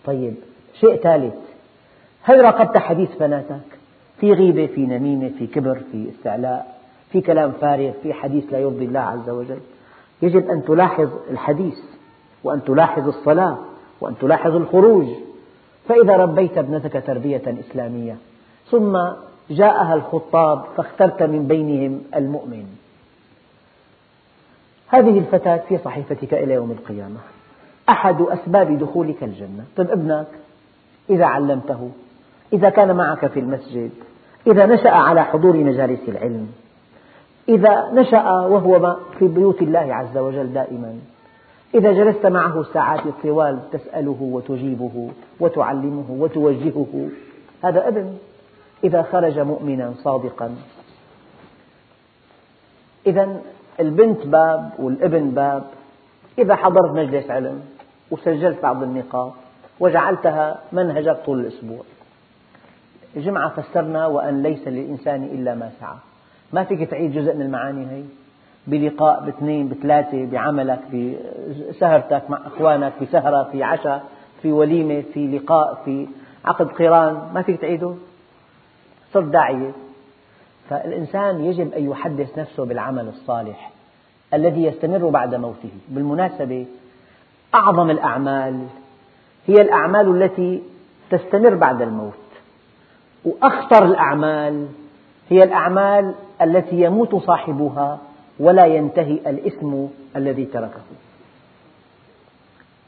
[0.05, 0.35] طيب
[0.79, 1.33] شيء ثالث.
[2.23, 3.77] هل راقبت حديث بناتك؟
[4.19, 6.77] في غيبة في نميمة في كبر في استعلاء
[7.11, 9.59] في كلام فارغ في حديث لا يرضي الله عز وجل.
[10.21, 11.77] يجب أن تلاحظ الحديث
[12.43, 13.57] وأن تلاحظ الصلاة
[14.01, 15.07] وأن تلاحظ الخروج.
[15.87, 18.17] فإذا ربيت ابنتك تربية إسلامية
[18.71, 18.99] ثم
[19.49, 22.65] جاءها الخطاب فاخترت من بينهم المؤمن.
[24.87, 27.19] هذه الفتاة في صحيفتك إلى يوم القيامة.
[27.89, 29.63] أحد أسباب دخولك الجنة.
[29.77, 30.27] طيب ابنك
[31.09, 31.91] إذا علمته
[32.53, 33.91] إذا كان معك في المسجد
[34.47, 36.47] إذا نشأ على حضور مجالس العلم
[37.49, 40.99] إذا نشأ وهو في بيوت الله عز وجل دائما
[41.75, 47.09] إذا جلست معه ساعات طوال تسأله وتجيبه وتعلمه وتوجهه.
[47.63, 48.17] هذا ابن
[48.83, 50.55] إذا خرج مؤمنا صادقا.
[53.07, 53.41] إذا
[53.79, 55.63] البنت باب والابن باب.
[56.39, 57.61] إذا حضرت مجلس علم
[58.11, 59.33] وسجلت بعض النقاط
[59.79, 61.83] وجعلتها منهجك طول الأسبوع.
[63.15, 65.95] جمعة فسرنا وأن ليس للإنسان إلا ما سعى.
[66.53, 68.03] ما فيك تعيد جزء من المعاني هي
[68.67, 70.79] بلقاء باثنين بثلاثة بعملك
[71.69, 74.03] بسهرتك مع أخوانك في سهرة في عشاء
[74.41, 76.07] في وليمة في لقاء في
[76.45, 77.95] عقد قران ما فيك تعيده؟
[79.13, 79.71] صرت داعية.
[80.69, 83.71] فالإنسان يجب أن يحدث نفسه بالعمل الصالح
[84.33, 85.69] الذي يستمر بعد موته.
[85.89, 86.65] بالمناسبة
[87.55, 88.67] أعظم الأعمال
[89.47, 90.63] هي الأعمال التي
[91.09, 92.13] تستمر بعد الموت.
[93.25, 94.67] وأخطر الأعمال
[95.29, 97.99] هي الأعمال التي يموت صاحبها
[98.39, 100.81] ولا ينتهي الإثم الذي تركه.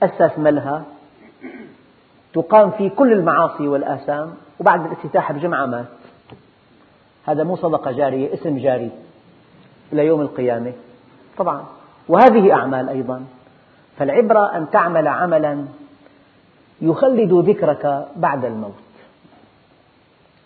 [0.03, 0.81] أسس ملهى
[2.33, 5.85] تقام في كل المعاصي والآثام وبعد الافتتاح بجمعة مات.
[7.25, 8.91] هذا مو صدقة جارية اسم جاري
[9.93, 10.73] إلى يوم القيامة.
[11.37, 11.65] طبعا.
[12.07, 13.25] وهذه أعمال أيضا.
[13.97, 15.65] فالعبرة أن تعمل عملا
[16.81, 18.73] يخلد ذكرك بعد الموت.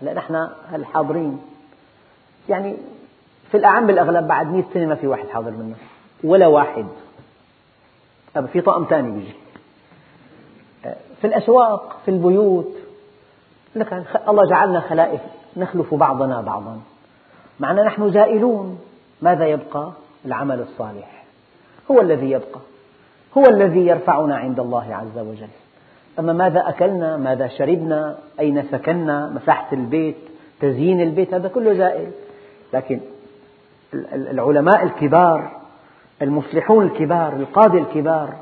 [0.01, 1.41] لأن نحن الحاضرين
[2.49, 2.77] يعني
[3.53, 5.75] في الأعم بالأغلب بعد مئة سنة ما في واحد حاضر منا
[6.23, 6.85] ولا واحد.
[8.51, 9.33] في طقم ثاني بيجي.
[11.21, 12.71] في الأسواق في البيوت.
[13.75, 15.21] لك الله جعلنا خلائف
[15.57, 16.79] نخلف بعضنا بعضا.
[17.59, 18.79] معنا نحن زائلون.
[19.21, 19.91] ماذا يبقى؟
[20.25, 21.23] العمل الصالح.
[21.91, 22.59] هو الذي يبقى.
[23.37, 25.47] هو الذي يرفعنا عند الله عز وجل.
[26.19, 30.17] أما ماذا أكلنا؟ ماذا شربنا؟ أين سكننا؟ مساحة البيت؟
[30.59, 32.11] تزيين البيت؟ هذا كله زائل.
[32.73, 32.99] لكن
[34.13, 35.51] العلماء الكبار
[36.21, 38.33] المصلحون الكبار القادة الكبار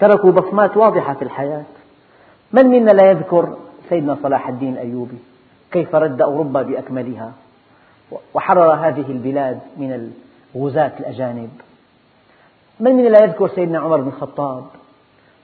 [0.00, 1.64] تركوا بصمات واضحة في الحياة.
[2.52, 3.56] من منا لا يذكر
[3.88, 5.18] سيدنا صلاح الدين الأيوبي
[5.72, 7.32] كيف رد أوروبا بأكملها؟
[8.34, 10.10] وحرر هذه البلاد من
[10.54, 11.50] الغزاة الأجانب.
[12.80, 14.64] من منا لا يذكر سيدنا عمر بن الخطاب؟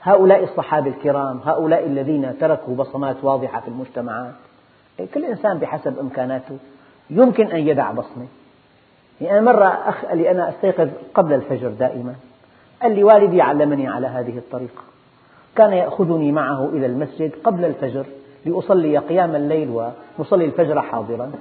[0.02, 4.34] هؤلاء الصحابة الكرام هؤلاء الذين تركوا بصمات واضحة في المجتمعات.
[5.14, 6.58] كل إنسان بحسب إمكاناته
[7.10, 8.26] يمكن أن يدع بصمة.
[9.20, 12.14] يعني أنا مرة أخ قال لي أنا أستيقظ قبل الفجر دائما.
[12.82, 14.82] قال لي والدي علمني على هذه الطريقة.
[15.56, 18.06] كان يأخذني معه إلى المسجد قبل الفجر
[18.44, 21.32] لأصلي قيام الليل ونصلي الفجر حاضرا.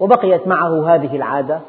[0.00, 1.60] وبقيت معه هذه العادة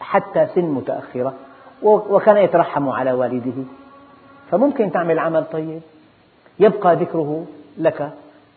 [0.00, 1.34] حتى سن متأخرة
[1.82, 3.62] وكان يترحم على والده.
[4.50, 5.80] فممكن تعمل عمل طيب؟
[6.60, 7.44] يبقى ذكره
[7.78, 8.10] لك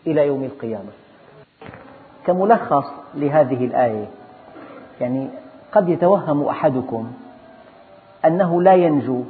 [0.06, 0.90] إلى يوم القيامة.
[2.26, 4.06] كملخص لهذه الآية
[5.00, 5.28] يعني
[5.72, 7.12] قد يتوهم أحدكم
[8.26, 9.22] أنه لا ينجو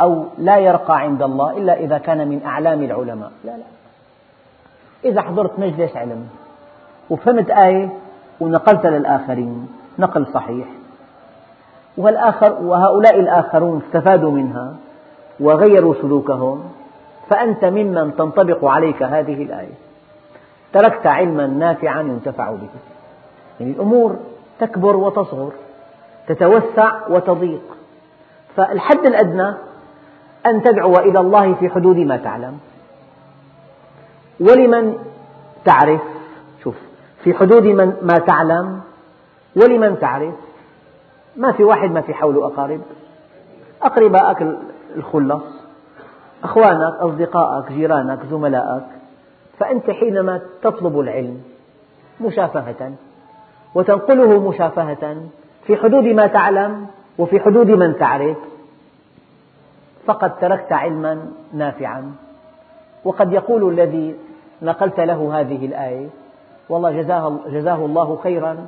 [0.00, 3.32] أو لا يرقى عند الله إلا إذا كان من أعلام العلماء.
[3.44, 3.64] لا لا.
[5.04, 6.28] إذا حضرت مجلس علم
[7.10, 7.88] وفهمت آية
[8.40, 10.66] ونقلتها للآخرين نقل صحيح.
[11.96, 14.74] والآخر وهؤلاء الآخرون استفادوا منها
[15.40, 16.64] وغيروا سلوكهم
[17.28, 19.74] فأنت ممن تنطبق عليك هذه الآية.
[20.72, 22.68] تركت علما نافعا ينتفع به.
[23.60, 24.16] يعني الأمور
[24.60, 25.52] تكبر وتصغر
[26.28, 27.62] تتوسع وتضيق.
[28.56, 29.54] فالحد الأدنى
[30.46, 32.58] أن تدعو إلى الله في حدود ما تعلم.
[34.40, 34.98] ولمن
[35.64, 36.00] تعرف؟
[36.64, 36.74] شوف
[37.24, 38.80] في حدود من ما تعلم
[39.56, 40.34] ولمن تعرف؟
[41.36, 42.80] ما في واحد ما في حوله أقارب.
[43.82, 44.58] أقربائك
[44.96, 45.42] الخلص
[46.44, 48.86] أخوانك أصدقائك جيرانك زملائك.
[49.58, 51.42] فأنت حينما تطلب العلم
[52.20, 52.92] مشافهة
[53.74, 55.16] وتنقله مشافهة
[55.66, 56.86] في حدود ما تعلم
[57.18, 58.36] وفي حدود من تعرف.
[60.06, 62.12] فقد تركت علما نافعا.
[63.04, 64.14] وقد يقول الذي
[64.62, 66.08] نقلت له هذه الآية
[66.68, 68.66] والله جزاه, جزاه الله خيرا.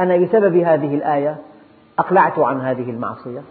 [0.00, 1.36] أنا بسبب هذه الآية
[1.98, 3.42] أقلعت عن هذه المعصية.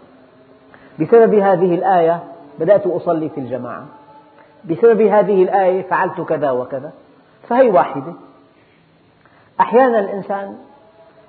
[1.00, 2.20] بسبب هذه الآية
[2.58, 3.86] بدأت أصلي في الجماعة.
[4.64, 6.92] بسبب هذه الآية فعلت كذا وكذا.
[7.48, 8.12] فهي واحدة.
[9.60, 10.56] أحيانا الإنسان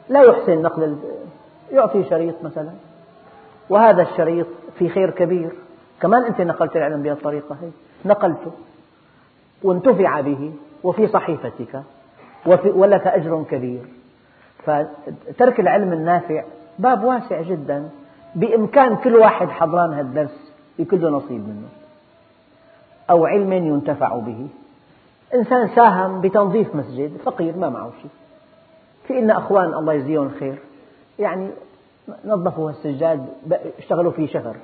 [0.10, 0.98] لا يحسن نقل
[1.72, 2.72] يعطي شريط مثلا.
[3.70, 4.48] وهذا الشريط
[4.80, 5.50] في خير كبير.
[6.02, 7.58] كمان أنت نقلت العلم بهذه الطريقة.
[7.62, 7.70] هي.
[8.06, 8.52] نقلته.
[9.64, 10.54] وانتفع به.
[10.84, 11.84] وفي صحيفتك.
[12.66, 13.82] ولك أجر كبير.
[14.66, 16.44] فترك العلم النافع
[16.80, 17.90] باب واسع جدا.
[18.36, 21.68] بإمكان كل واحد حضران هذا الدرس يكون له نصيب منه.
[23.10, 24.48] أو علم ينتفع به.
[25.34, 27.17] إنسان ساهم بتنظيف مسجد.
[27.17, 28.12] فقير ما معه شيء.
[29.08, 30.58] في لنا أخوان الله يجزيهم الخير.
[31.19, 31.49] يعني
[32.25, 33.25] نظفوا السجاد
[33.77, 34.56] اشتغلوا فيه شهر.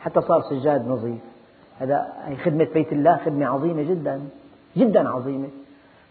[0.00, 1.20] حتى صار سجاد نظيف.
[1.78, 2.12] هذا
[2.44, 4.20] خدمة بيت الله خدمة عظيمة جدا
[4.76, 5.48] جدا عظيمة.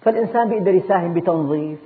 [0.02, 1.80] فالإنسان بيقدر يساهم بتنظيف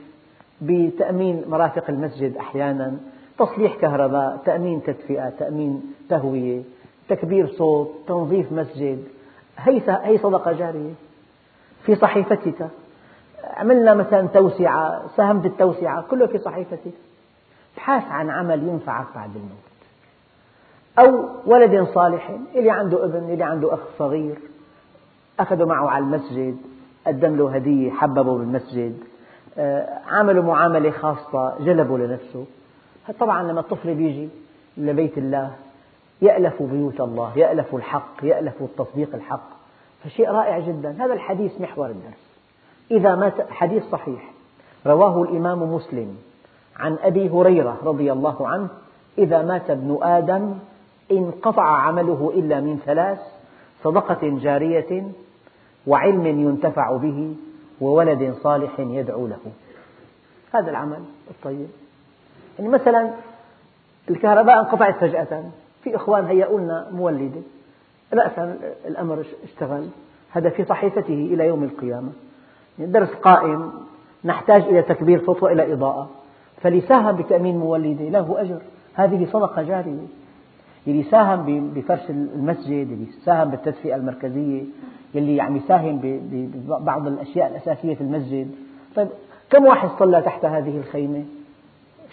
[0.62, 2.98] بتأمين مرافق المسجد أحيانا
[3.40, 6.62] تصليح كهرباء تأمين تدفئة تأمين تهوية
[7.10, 9.04] تكبير صوت تنظيف مسجد.
[9.58, 10.94] هي صدقة جارية.
[11.86, 12.70] في صحيفتك
[13.56, 16.94] عملنا مثلا توسعة ساهمت التوسعة كله في صحيفتك
[17.76, 19.68] ابحث عن عمل ينفعك بعد الموت.
[21.00, 24.38] أو ولد صالح اللي عنده ابن اللي عنده أخ صغير
[25.40, 26.58] أخذه معه على المسجد
[27.08, 28.98] قدم له هدية حببه بالمسجد
[29.58, 32.46] آه، عاملوا معاملة خاصة جلبوا لنفسه.
[33.20, 34.30] طبعا لما الطفل بيجي
[34.78, 35.52] لبيت الله
[36.22, 39.50] يألف بيوت الله يألف الحق يألف التصديق الحق.
[40.04, 40.96] فشيء رائع جدا.
[41.00, 42.27] هذا الحديث محور الدرس.
[42.92, 44.32] إذا مات حديث صحيح.
[44.86, 46.18] رواه الإمام مسلم
[46.80, 48.68] عن أبي هريرة رضي الله عنه
[49.18, 50.54] إذا مات ابن آدم
[51.12, 53.20] انقطع عمله إلا من ثلاث
[53.84, 55.12] صدقة جارية
[55.88, 57.36] وعلم ينتفع به
[57.82, 59.40] وولد صالح يدعو له.
[60.54, 61.68] هذا العمل الطيب.
[62.60, 63.12] يعني مثلا
[64.10, 65.44] الكهرباء انقطعت فجأة.
[65.84, 67.42] في إخوان هيئوا لنا مولدة
[68.14, 69.90] رأسا الأمر اشتغل.
[70.32, 72.12] هذا في صحيفته إلى يوم القيامة.
[72.80, 73.72] الدرس قائم
[74.26, 76.10] نحتاج إلى تكبير صوت وإلى إضاءة.
[76.62, 78.62] فلي ساهم بتأمين مولدة له أجر.
[78.94, 80.08] هذه صدقة جارية.
[80.88, 84.64] اللي ساهم بفرش المسجد اللي ساهم بالتدفئة المركزية
[85.16, 88.52] اللي عم يساهم ببعض الأشياء الأساسية في المسجد.
[88.96, 89.08] طيب
[89.50, 91.24] كم واحد صلى تحت هذه الخيمة؟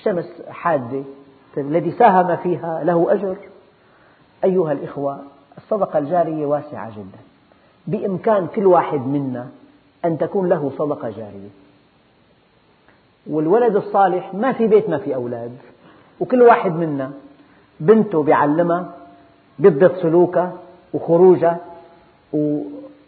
[0.02, 1.02] شمس حادة.
[1.56, 3.36] طيب الذي ساهم فيها له أجر.
[4.44, 5.18] أيها الإخوة
[5.56, 7.18] الصدقة الجارية واسعة جدا.
[7.86, 9.48] بإمكان كل واحد منا
[10.04, 11.48] أن تكون له صدقة جارية.
[13.26, 15.56] والولد الصالح ما في بيت ما في أولاد
[16.20, 17.10] وكل واحد منا
[17.80, 18.92] بنته بيعلمها
[19.58, 20.52] بيضبط سلوكها
[20.94, 21.58] وخروجها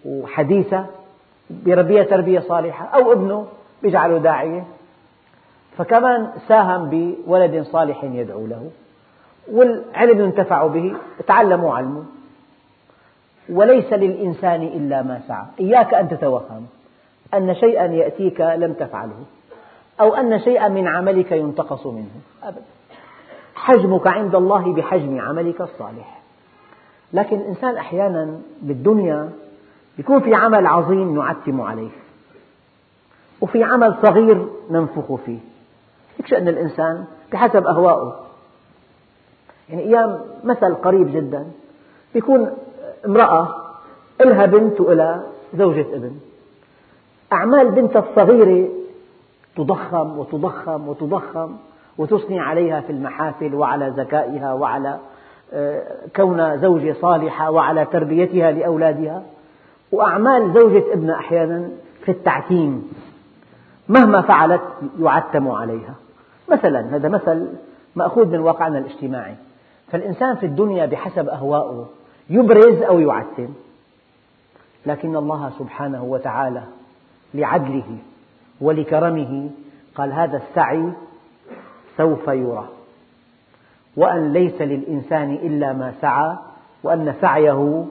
[0.05, 0.87] وحديثها
[1.51, 3.47] بيربيها تربية صالحة أو ابنه
[3.83, 4.65] بيجعله داعية.
[5.77, 8.71] فكمان ساهم بولد صالح يدعو له.
[9.53, 10.95] والعلم ينتفع به
[11.27, 12.03] تعلموا علموا
[13.49, 15.47] وليس للإنسان إلا ما سعى.
[15.61, 16.67] إياك أن تتوهم.
[17.35, 19.25] أن شيئا يأتيك لم تفعله
[20.01, 22.11] أو أن شيئا من عملك ينتقص منه.
[22.43, 22.63] أبدا.
[23.55, 26.21] حجمك عند الله بحجم عملك الصالح.
[27.13, 29.31] لكن الإنسان أحيانا بالدنيا
[29.99, 31.91] يكون في عمل عظيم نعتم عليه
[33.41, 35.39] وفي عمل صغير ننفخ فيه.
[36.19, 38.21] هيك شأن الإنسان بحسب أهوائه.
[39.69, 41.47] يعني أيام مثل قريب جدا
[42.15, 42.57] يكون
[43.07, 43.49] امرأة
[44.21, 45.23] إلها بنت وإلها
[45.55, 46.17] زوجة ابن.
[47.33, 48.69] أعمال بنتها الصغيرة
[49.57, 51.57] تضخم وتضخم وتضخم
[51.99, 54.99] وتثني عليها في المحافل وعلى ذكائها وعلى
[55.53, 55.83] آه،
[56.17, 59.23] كون زوجة صالحة وعلى تربيتها لأولادها.
[59.93, 61.71] وأعمال زوجة ابن أحيانا
[62.05, 62.93] في التعتيم
[63.89, 64.63] مهما فعلت
[65.01, 65.95] يعتم عليها.
[66.49, 67.49] مثلا هذا مثل
[67.97, 69.35] مأخوذ من واقعنا الاجتماعي.
[69.93, 71.87] فالإنسان في الدنيا بحسب أهوائه
[72.31, 73.49] يبرز أو يعتم.
[74.87, 76.63] لكن الله سبحانه وتعالى
[77.35, 77.99] لعدله
[78.61, 79.51] ولكرمه.
[79.95, 80.93] قال هذا السعي
[81.97, 82.69] سوف يرى.
[83.97, 86.37] وأن ليس للإنسان إلا ما سعى
[86.83, 87.85] وأن سعيه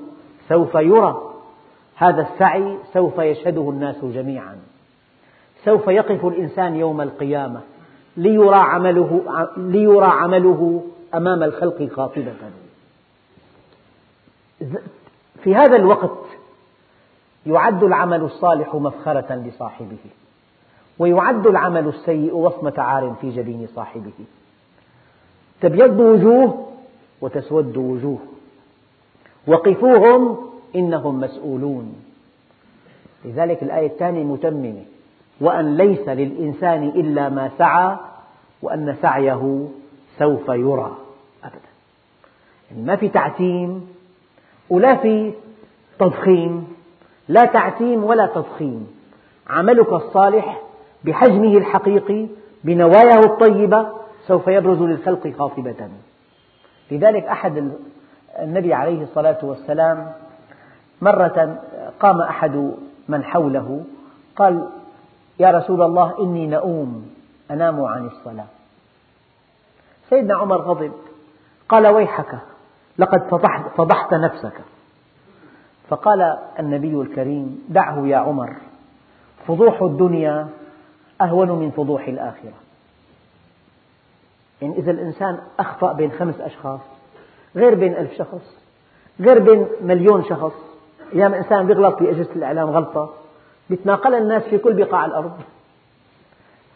[0.50, 1.34] سوف يرى.
[1.96, 4.58] هذا السعي سوف يشهده الناس جميعا.
[5.66, 7.62] سوف يقف الإنسان يوم القيامة
[8.18, 10.84] ليرى عمله, ليرى عمله
[11.14, 12.34] أمام الخلق قاطبة.
[15.44, 16.18] في هذا الوقت
[17.46, 19.98] يعد العمل الصالح مفخرة لصاحبه
[21.00, 24.12] ويعد العمل السيء وصمة عار في جبين صاحبه.
[25.62, 26.68] تبيض وجوه
[27.22, 28.20] وتسود وجوه.
[29.48, 30.38] وقفوهم
[30.76, 31.96] إنهم مسؤولون.
[33.26, 34.84] لذلك الآية الثانية متممة.
[35.42, 37.98] وأن ليس للإنسان إلا ما سعى
[38.62, 39.68] وأن سعيه
[40.20, 40.98] سوف يرى.
[41.44, 41.60] أبدا.
[42.72, 43.88] يعني ما في تعتيم
[44.70, 45.34] ولا في
[46.00, 46.75] تضخيم.
[47.28, 48.88] لا تعتيم ولا تضخيم.
[49.50, 50.62] عملك الصالح
[51.04, 52.28] بحجمه الحقيقي
[52.64, 53.88] بنواياه الطيبة
[54.28, 55.90] سوف يبرز للخلق خاطبة.
[56.92, 57.72] لذلك أحد
[58.40, 60.12] النبي عليه الصلاة والسلام
[61.02, 61.62] مرة
[62.00, 62.72] قام أحد
[63.08, 63.84] من حوله
[64.36, 64.70] قال
[65.40, 67.10] يا رسول الله إني نؤوم
[67.52, 68.46] أنام عن الصلاة.
[70.10, 70.92] سيدنا عمر غضب
[71.70, 72.38] قال ويحك
[72.98, 73.24] لقد
[73.78, 74.62] فضحت نفسك.
[75.90, 78.56] فقال النبي الكريم دعه يا عمر
[79.48, 80.48] فضوح الدنيا
[81.22, 82.54] أهون من فضوح الآخرة.
[84.62, 86.80] يعني إذا الإنسان أخطأ بين خمس أشخاص
[87.56, 88.58] غير بين ألف شخص
[89.20, 90.54] غير بين مليون شخص
[91.14, 93.14] أيام إنسان بيغلط في أجهزة الإعلام غلطة
[93.70, 95.40] يتناقلها الناس في كل بقاع الأرض.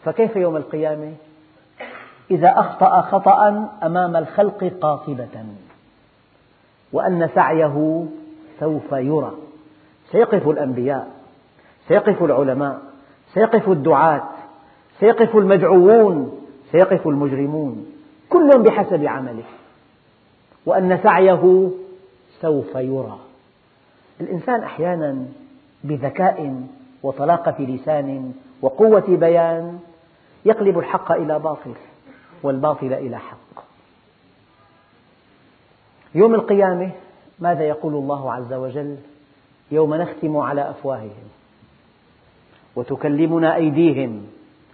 [0.04, 1.12] فكيف يوم القيامة؟
[2.30, 5.44] إذا أخطأ خطأ أمام الخلق قاطبة
[6.92, 8.06] وأن سعيه
[8.60, 9.32] سوف يرى.
[10.10, 11.10] سيقف الأنبياء
[11.88, 12.80] سيقف العلماء
[13.34, 14.28] سيقف الدعاة
[15.00, 17.86] سيقف المدعوون سيقف المجرمون
[18.28, 19.44] كل بحسب عمله.
[20.66, 21.70] وأن سعيه
[22.40, 23.18] سوف يرى.
[24.20, 25.26] الإنسان أحيانا
[25.84, 26.66] بذكاء
[27.02, 28.32] وطلاقة لسان
[28.62, 29.78] وقوة بيان
[30.44, 31.74] يقلب الحق إلى باطل
[32.42, 33.64] والباطل إلى حق.
[36.14, 36.90] يوم القيامة
[37.40, 38.96] ماذا يقول الله عز وجل
[39.70, 41.28] يوم نختم على أفواههم
[42.76, 44.26] وتكلمنا أيديهم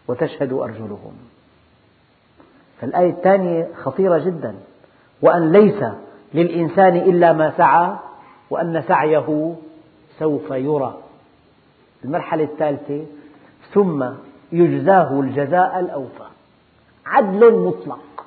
[0.08, 1.12] وتشهد أرجلهم؟
[2.80, 4.54] فالآية الثانية خطيرة جدا.
[5.22, 5.84] وأن ليس
[6.34, 7.96] للإنسان إلا ما سعى
[8.50, 9.54] وأن سعيه
[10.18, 10.98] سوف يرى.
[12.04, 13.04] المرحلة الثالثة
[13.72, 14.06] ثم
[14.52, 16.24] يجزاه الجزاء الأوفى.
[17.06, 18.26] عدل مطلق.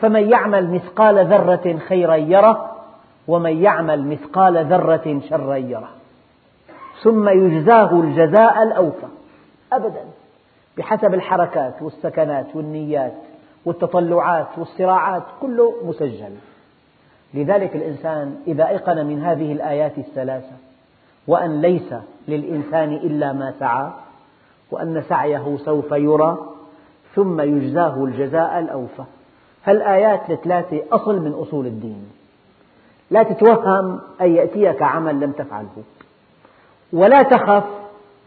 [0.00, 2.75] فمن يعمل مثقال ذرة خيرا يره
[3.28, 5.90] ومن يعمل مثقال ذرة شرا يره.
[7.02, 9.06] ثم يجزاه الجزاء الأوفى.
[9.72, 10.04] أبدا.
[10.76, 13.14] بحسب الحركات والسكنات والنيات
[13.64, 16.36] والتطلعات والصراعات كله مسجل.
[17.34, 20.52] لذلك الإنسان إذا أيقن من هذه الآيات الثلاثة
[21.26, 21.94] وأن ليس
[22.28, 23.90] للإنسان إلا ما سعى
[24.70, 26.38] وأن سعيه سوف يرى
[27.14, 29.02] ثم يجزاه الجزاء الأوفى.
[29.64, 32.15] هالآيات الثلاثة أصل من أصول الدين.
[33.10, 35.82] لا تتوهم أن يأتيك عمل لم تفعله.
[36.92, 37.64] ولا تخف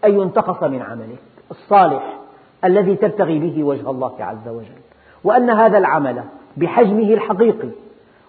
[0.05, 1.19] أن ينتقص من عملك
[1.51, 2.17] الصالح
[2.63, 4.79] الذي تبتغي به وجه الله عز وجل.
[5.23, 6.23] وأن هذا العمل
[6.57, 7.69] بحجمه الحقيقي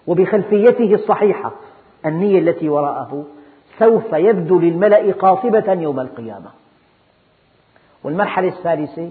[0.07, 1.51] وبخلفيته الصحيحة
[2.05, 3.23] النية التي وراءه
[3.79, 6.49] سوف يبدو للملأ قاطبة يوم القيامة.
[8.03, 9.09] والمرحلة الثالثة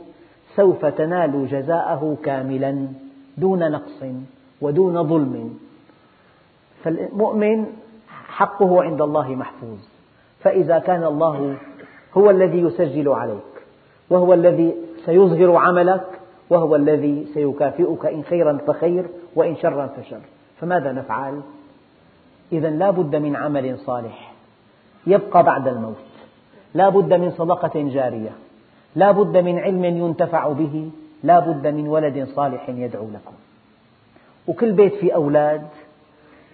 [0.56, 2.88] سوف تنال جزاءه كاملا
[3.38, 4.04] دون نقص
[4.60, 5.58] ودون ظلم.
[6.84, 7.66] فالمؤمن
[8.28, 9.78] حقه عند الله محفوظ.
[10.40, 11.56] فإذا كان الله
[12.14, 13.52] هو الذي يسجل عليك
[14.10, 14.74] وهو الذي
[15.06, 16.06] سيظهر عملك
[16.50, 19.04] وهو الذي سيكافئك إن خيرا فخير
[19.36, 20.20] وإن شرا فشر.
[20.60, 21.40] فماذا نفعل؟
[22.52, 24.32] إذا لا بد من عمل صالح
[25.06, 25.96] يبقى بعد الموت.
[26.74, 28.32] لا بد من صدقة جارية.
[28.96, 30.90] لا بد من علم ينتفع به.
[31.22, 33.34] لا بد من ولد صالح يدعو لكم.
[34.48, 35.66] وكل بيت فيه أولاد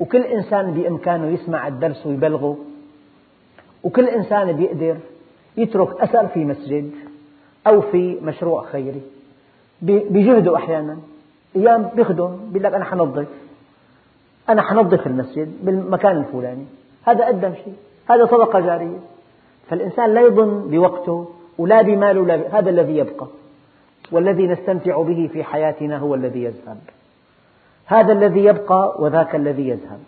[0.01, 2.59] وكل إنسان بإمكانه يسمع الدرس ويبلغه
[3.84, 4.97] وكل إنسان بيقدر
[5.57, 6.90] يترك أثر في مسجد
[7.66, 9.03] أو في مشروع خيري.
[9.82, 10.97] بجهده أحيانا.
[11.57, 13.26] أيام بيخدم بيقول لك أنا حنظف.
[14.49, 16.64] أنا حنظف المسجد بالمكان الفلاني.
[17.05, 17.74] هذا قدم شيء.
[18.11, 18.99] هذا صدقة جارية.
[19.68, 21.28] فالإنسان لا يظن بوقته
[21.59, 23.26] ولا بماله هذا الذي يبقى.
[24.12, 26.78] والذي نستمتع به في حياتنا هو الذي يذهب.
[27.87, 29.99] هذا الذي يبقى وذاك الذي يذهب.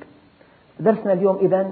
[0.80, 1.70] درسنا اليوم إذا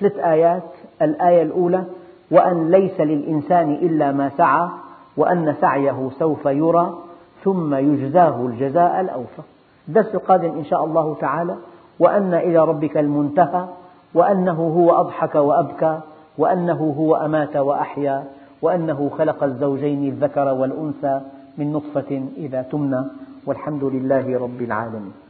[0.00, 0.62] ثلاث آيات.
[1.02, 1.84] الآية الأولى
[2.30, 4.68] وأن ليس للإنسان إلا ما سعى
[5.16, 6.98] وأن سعيه سوف يرى
[7.44, 9.42] ثم يجزاه الجزاء الأوفى.
[9.88, 11.56] الدرس القادم إن شاء الله تعالى
[11.98, 13.66] وأن إلى ربك المنتهى
[14.14, 16.00] وأنه هو أضحك وأبكى
[16.38, 18.24] وأنه هو أمات وأحيا
[18.62, 21.20] وأنه خلق الزوجين الذكر والأنثى
[21.58, 23.04] من نطفة إذا تمنى.
[23.46, 25.27] والحمد لله رب العالمين.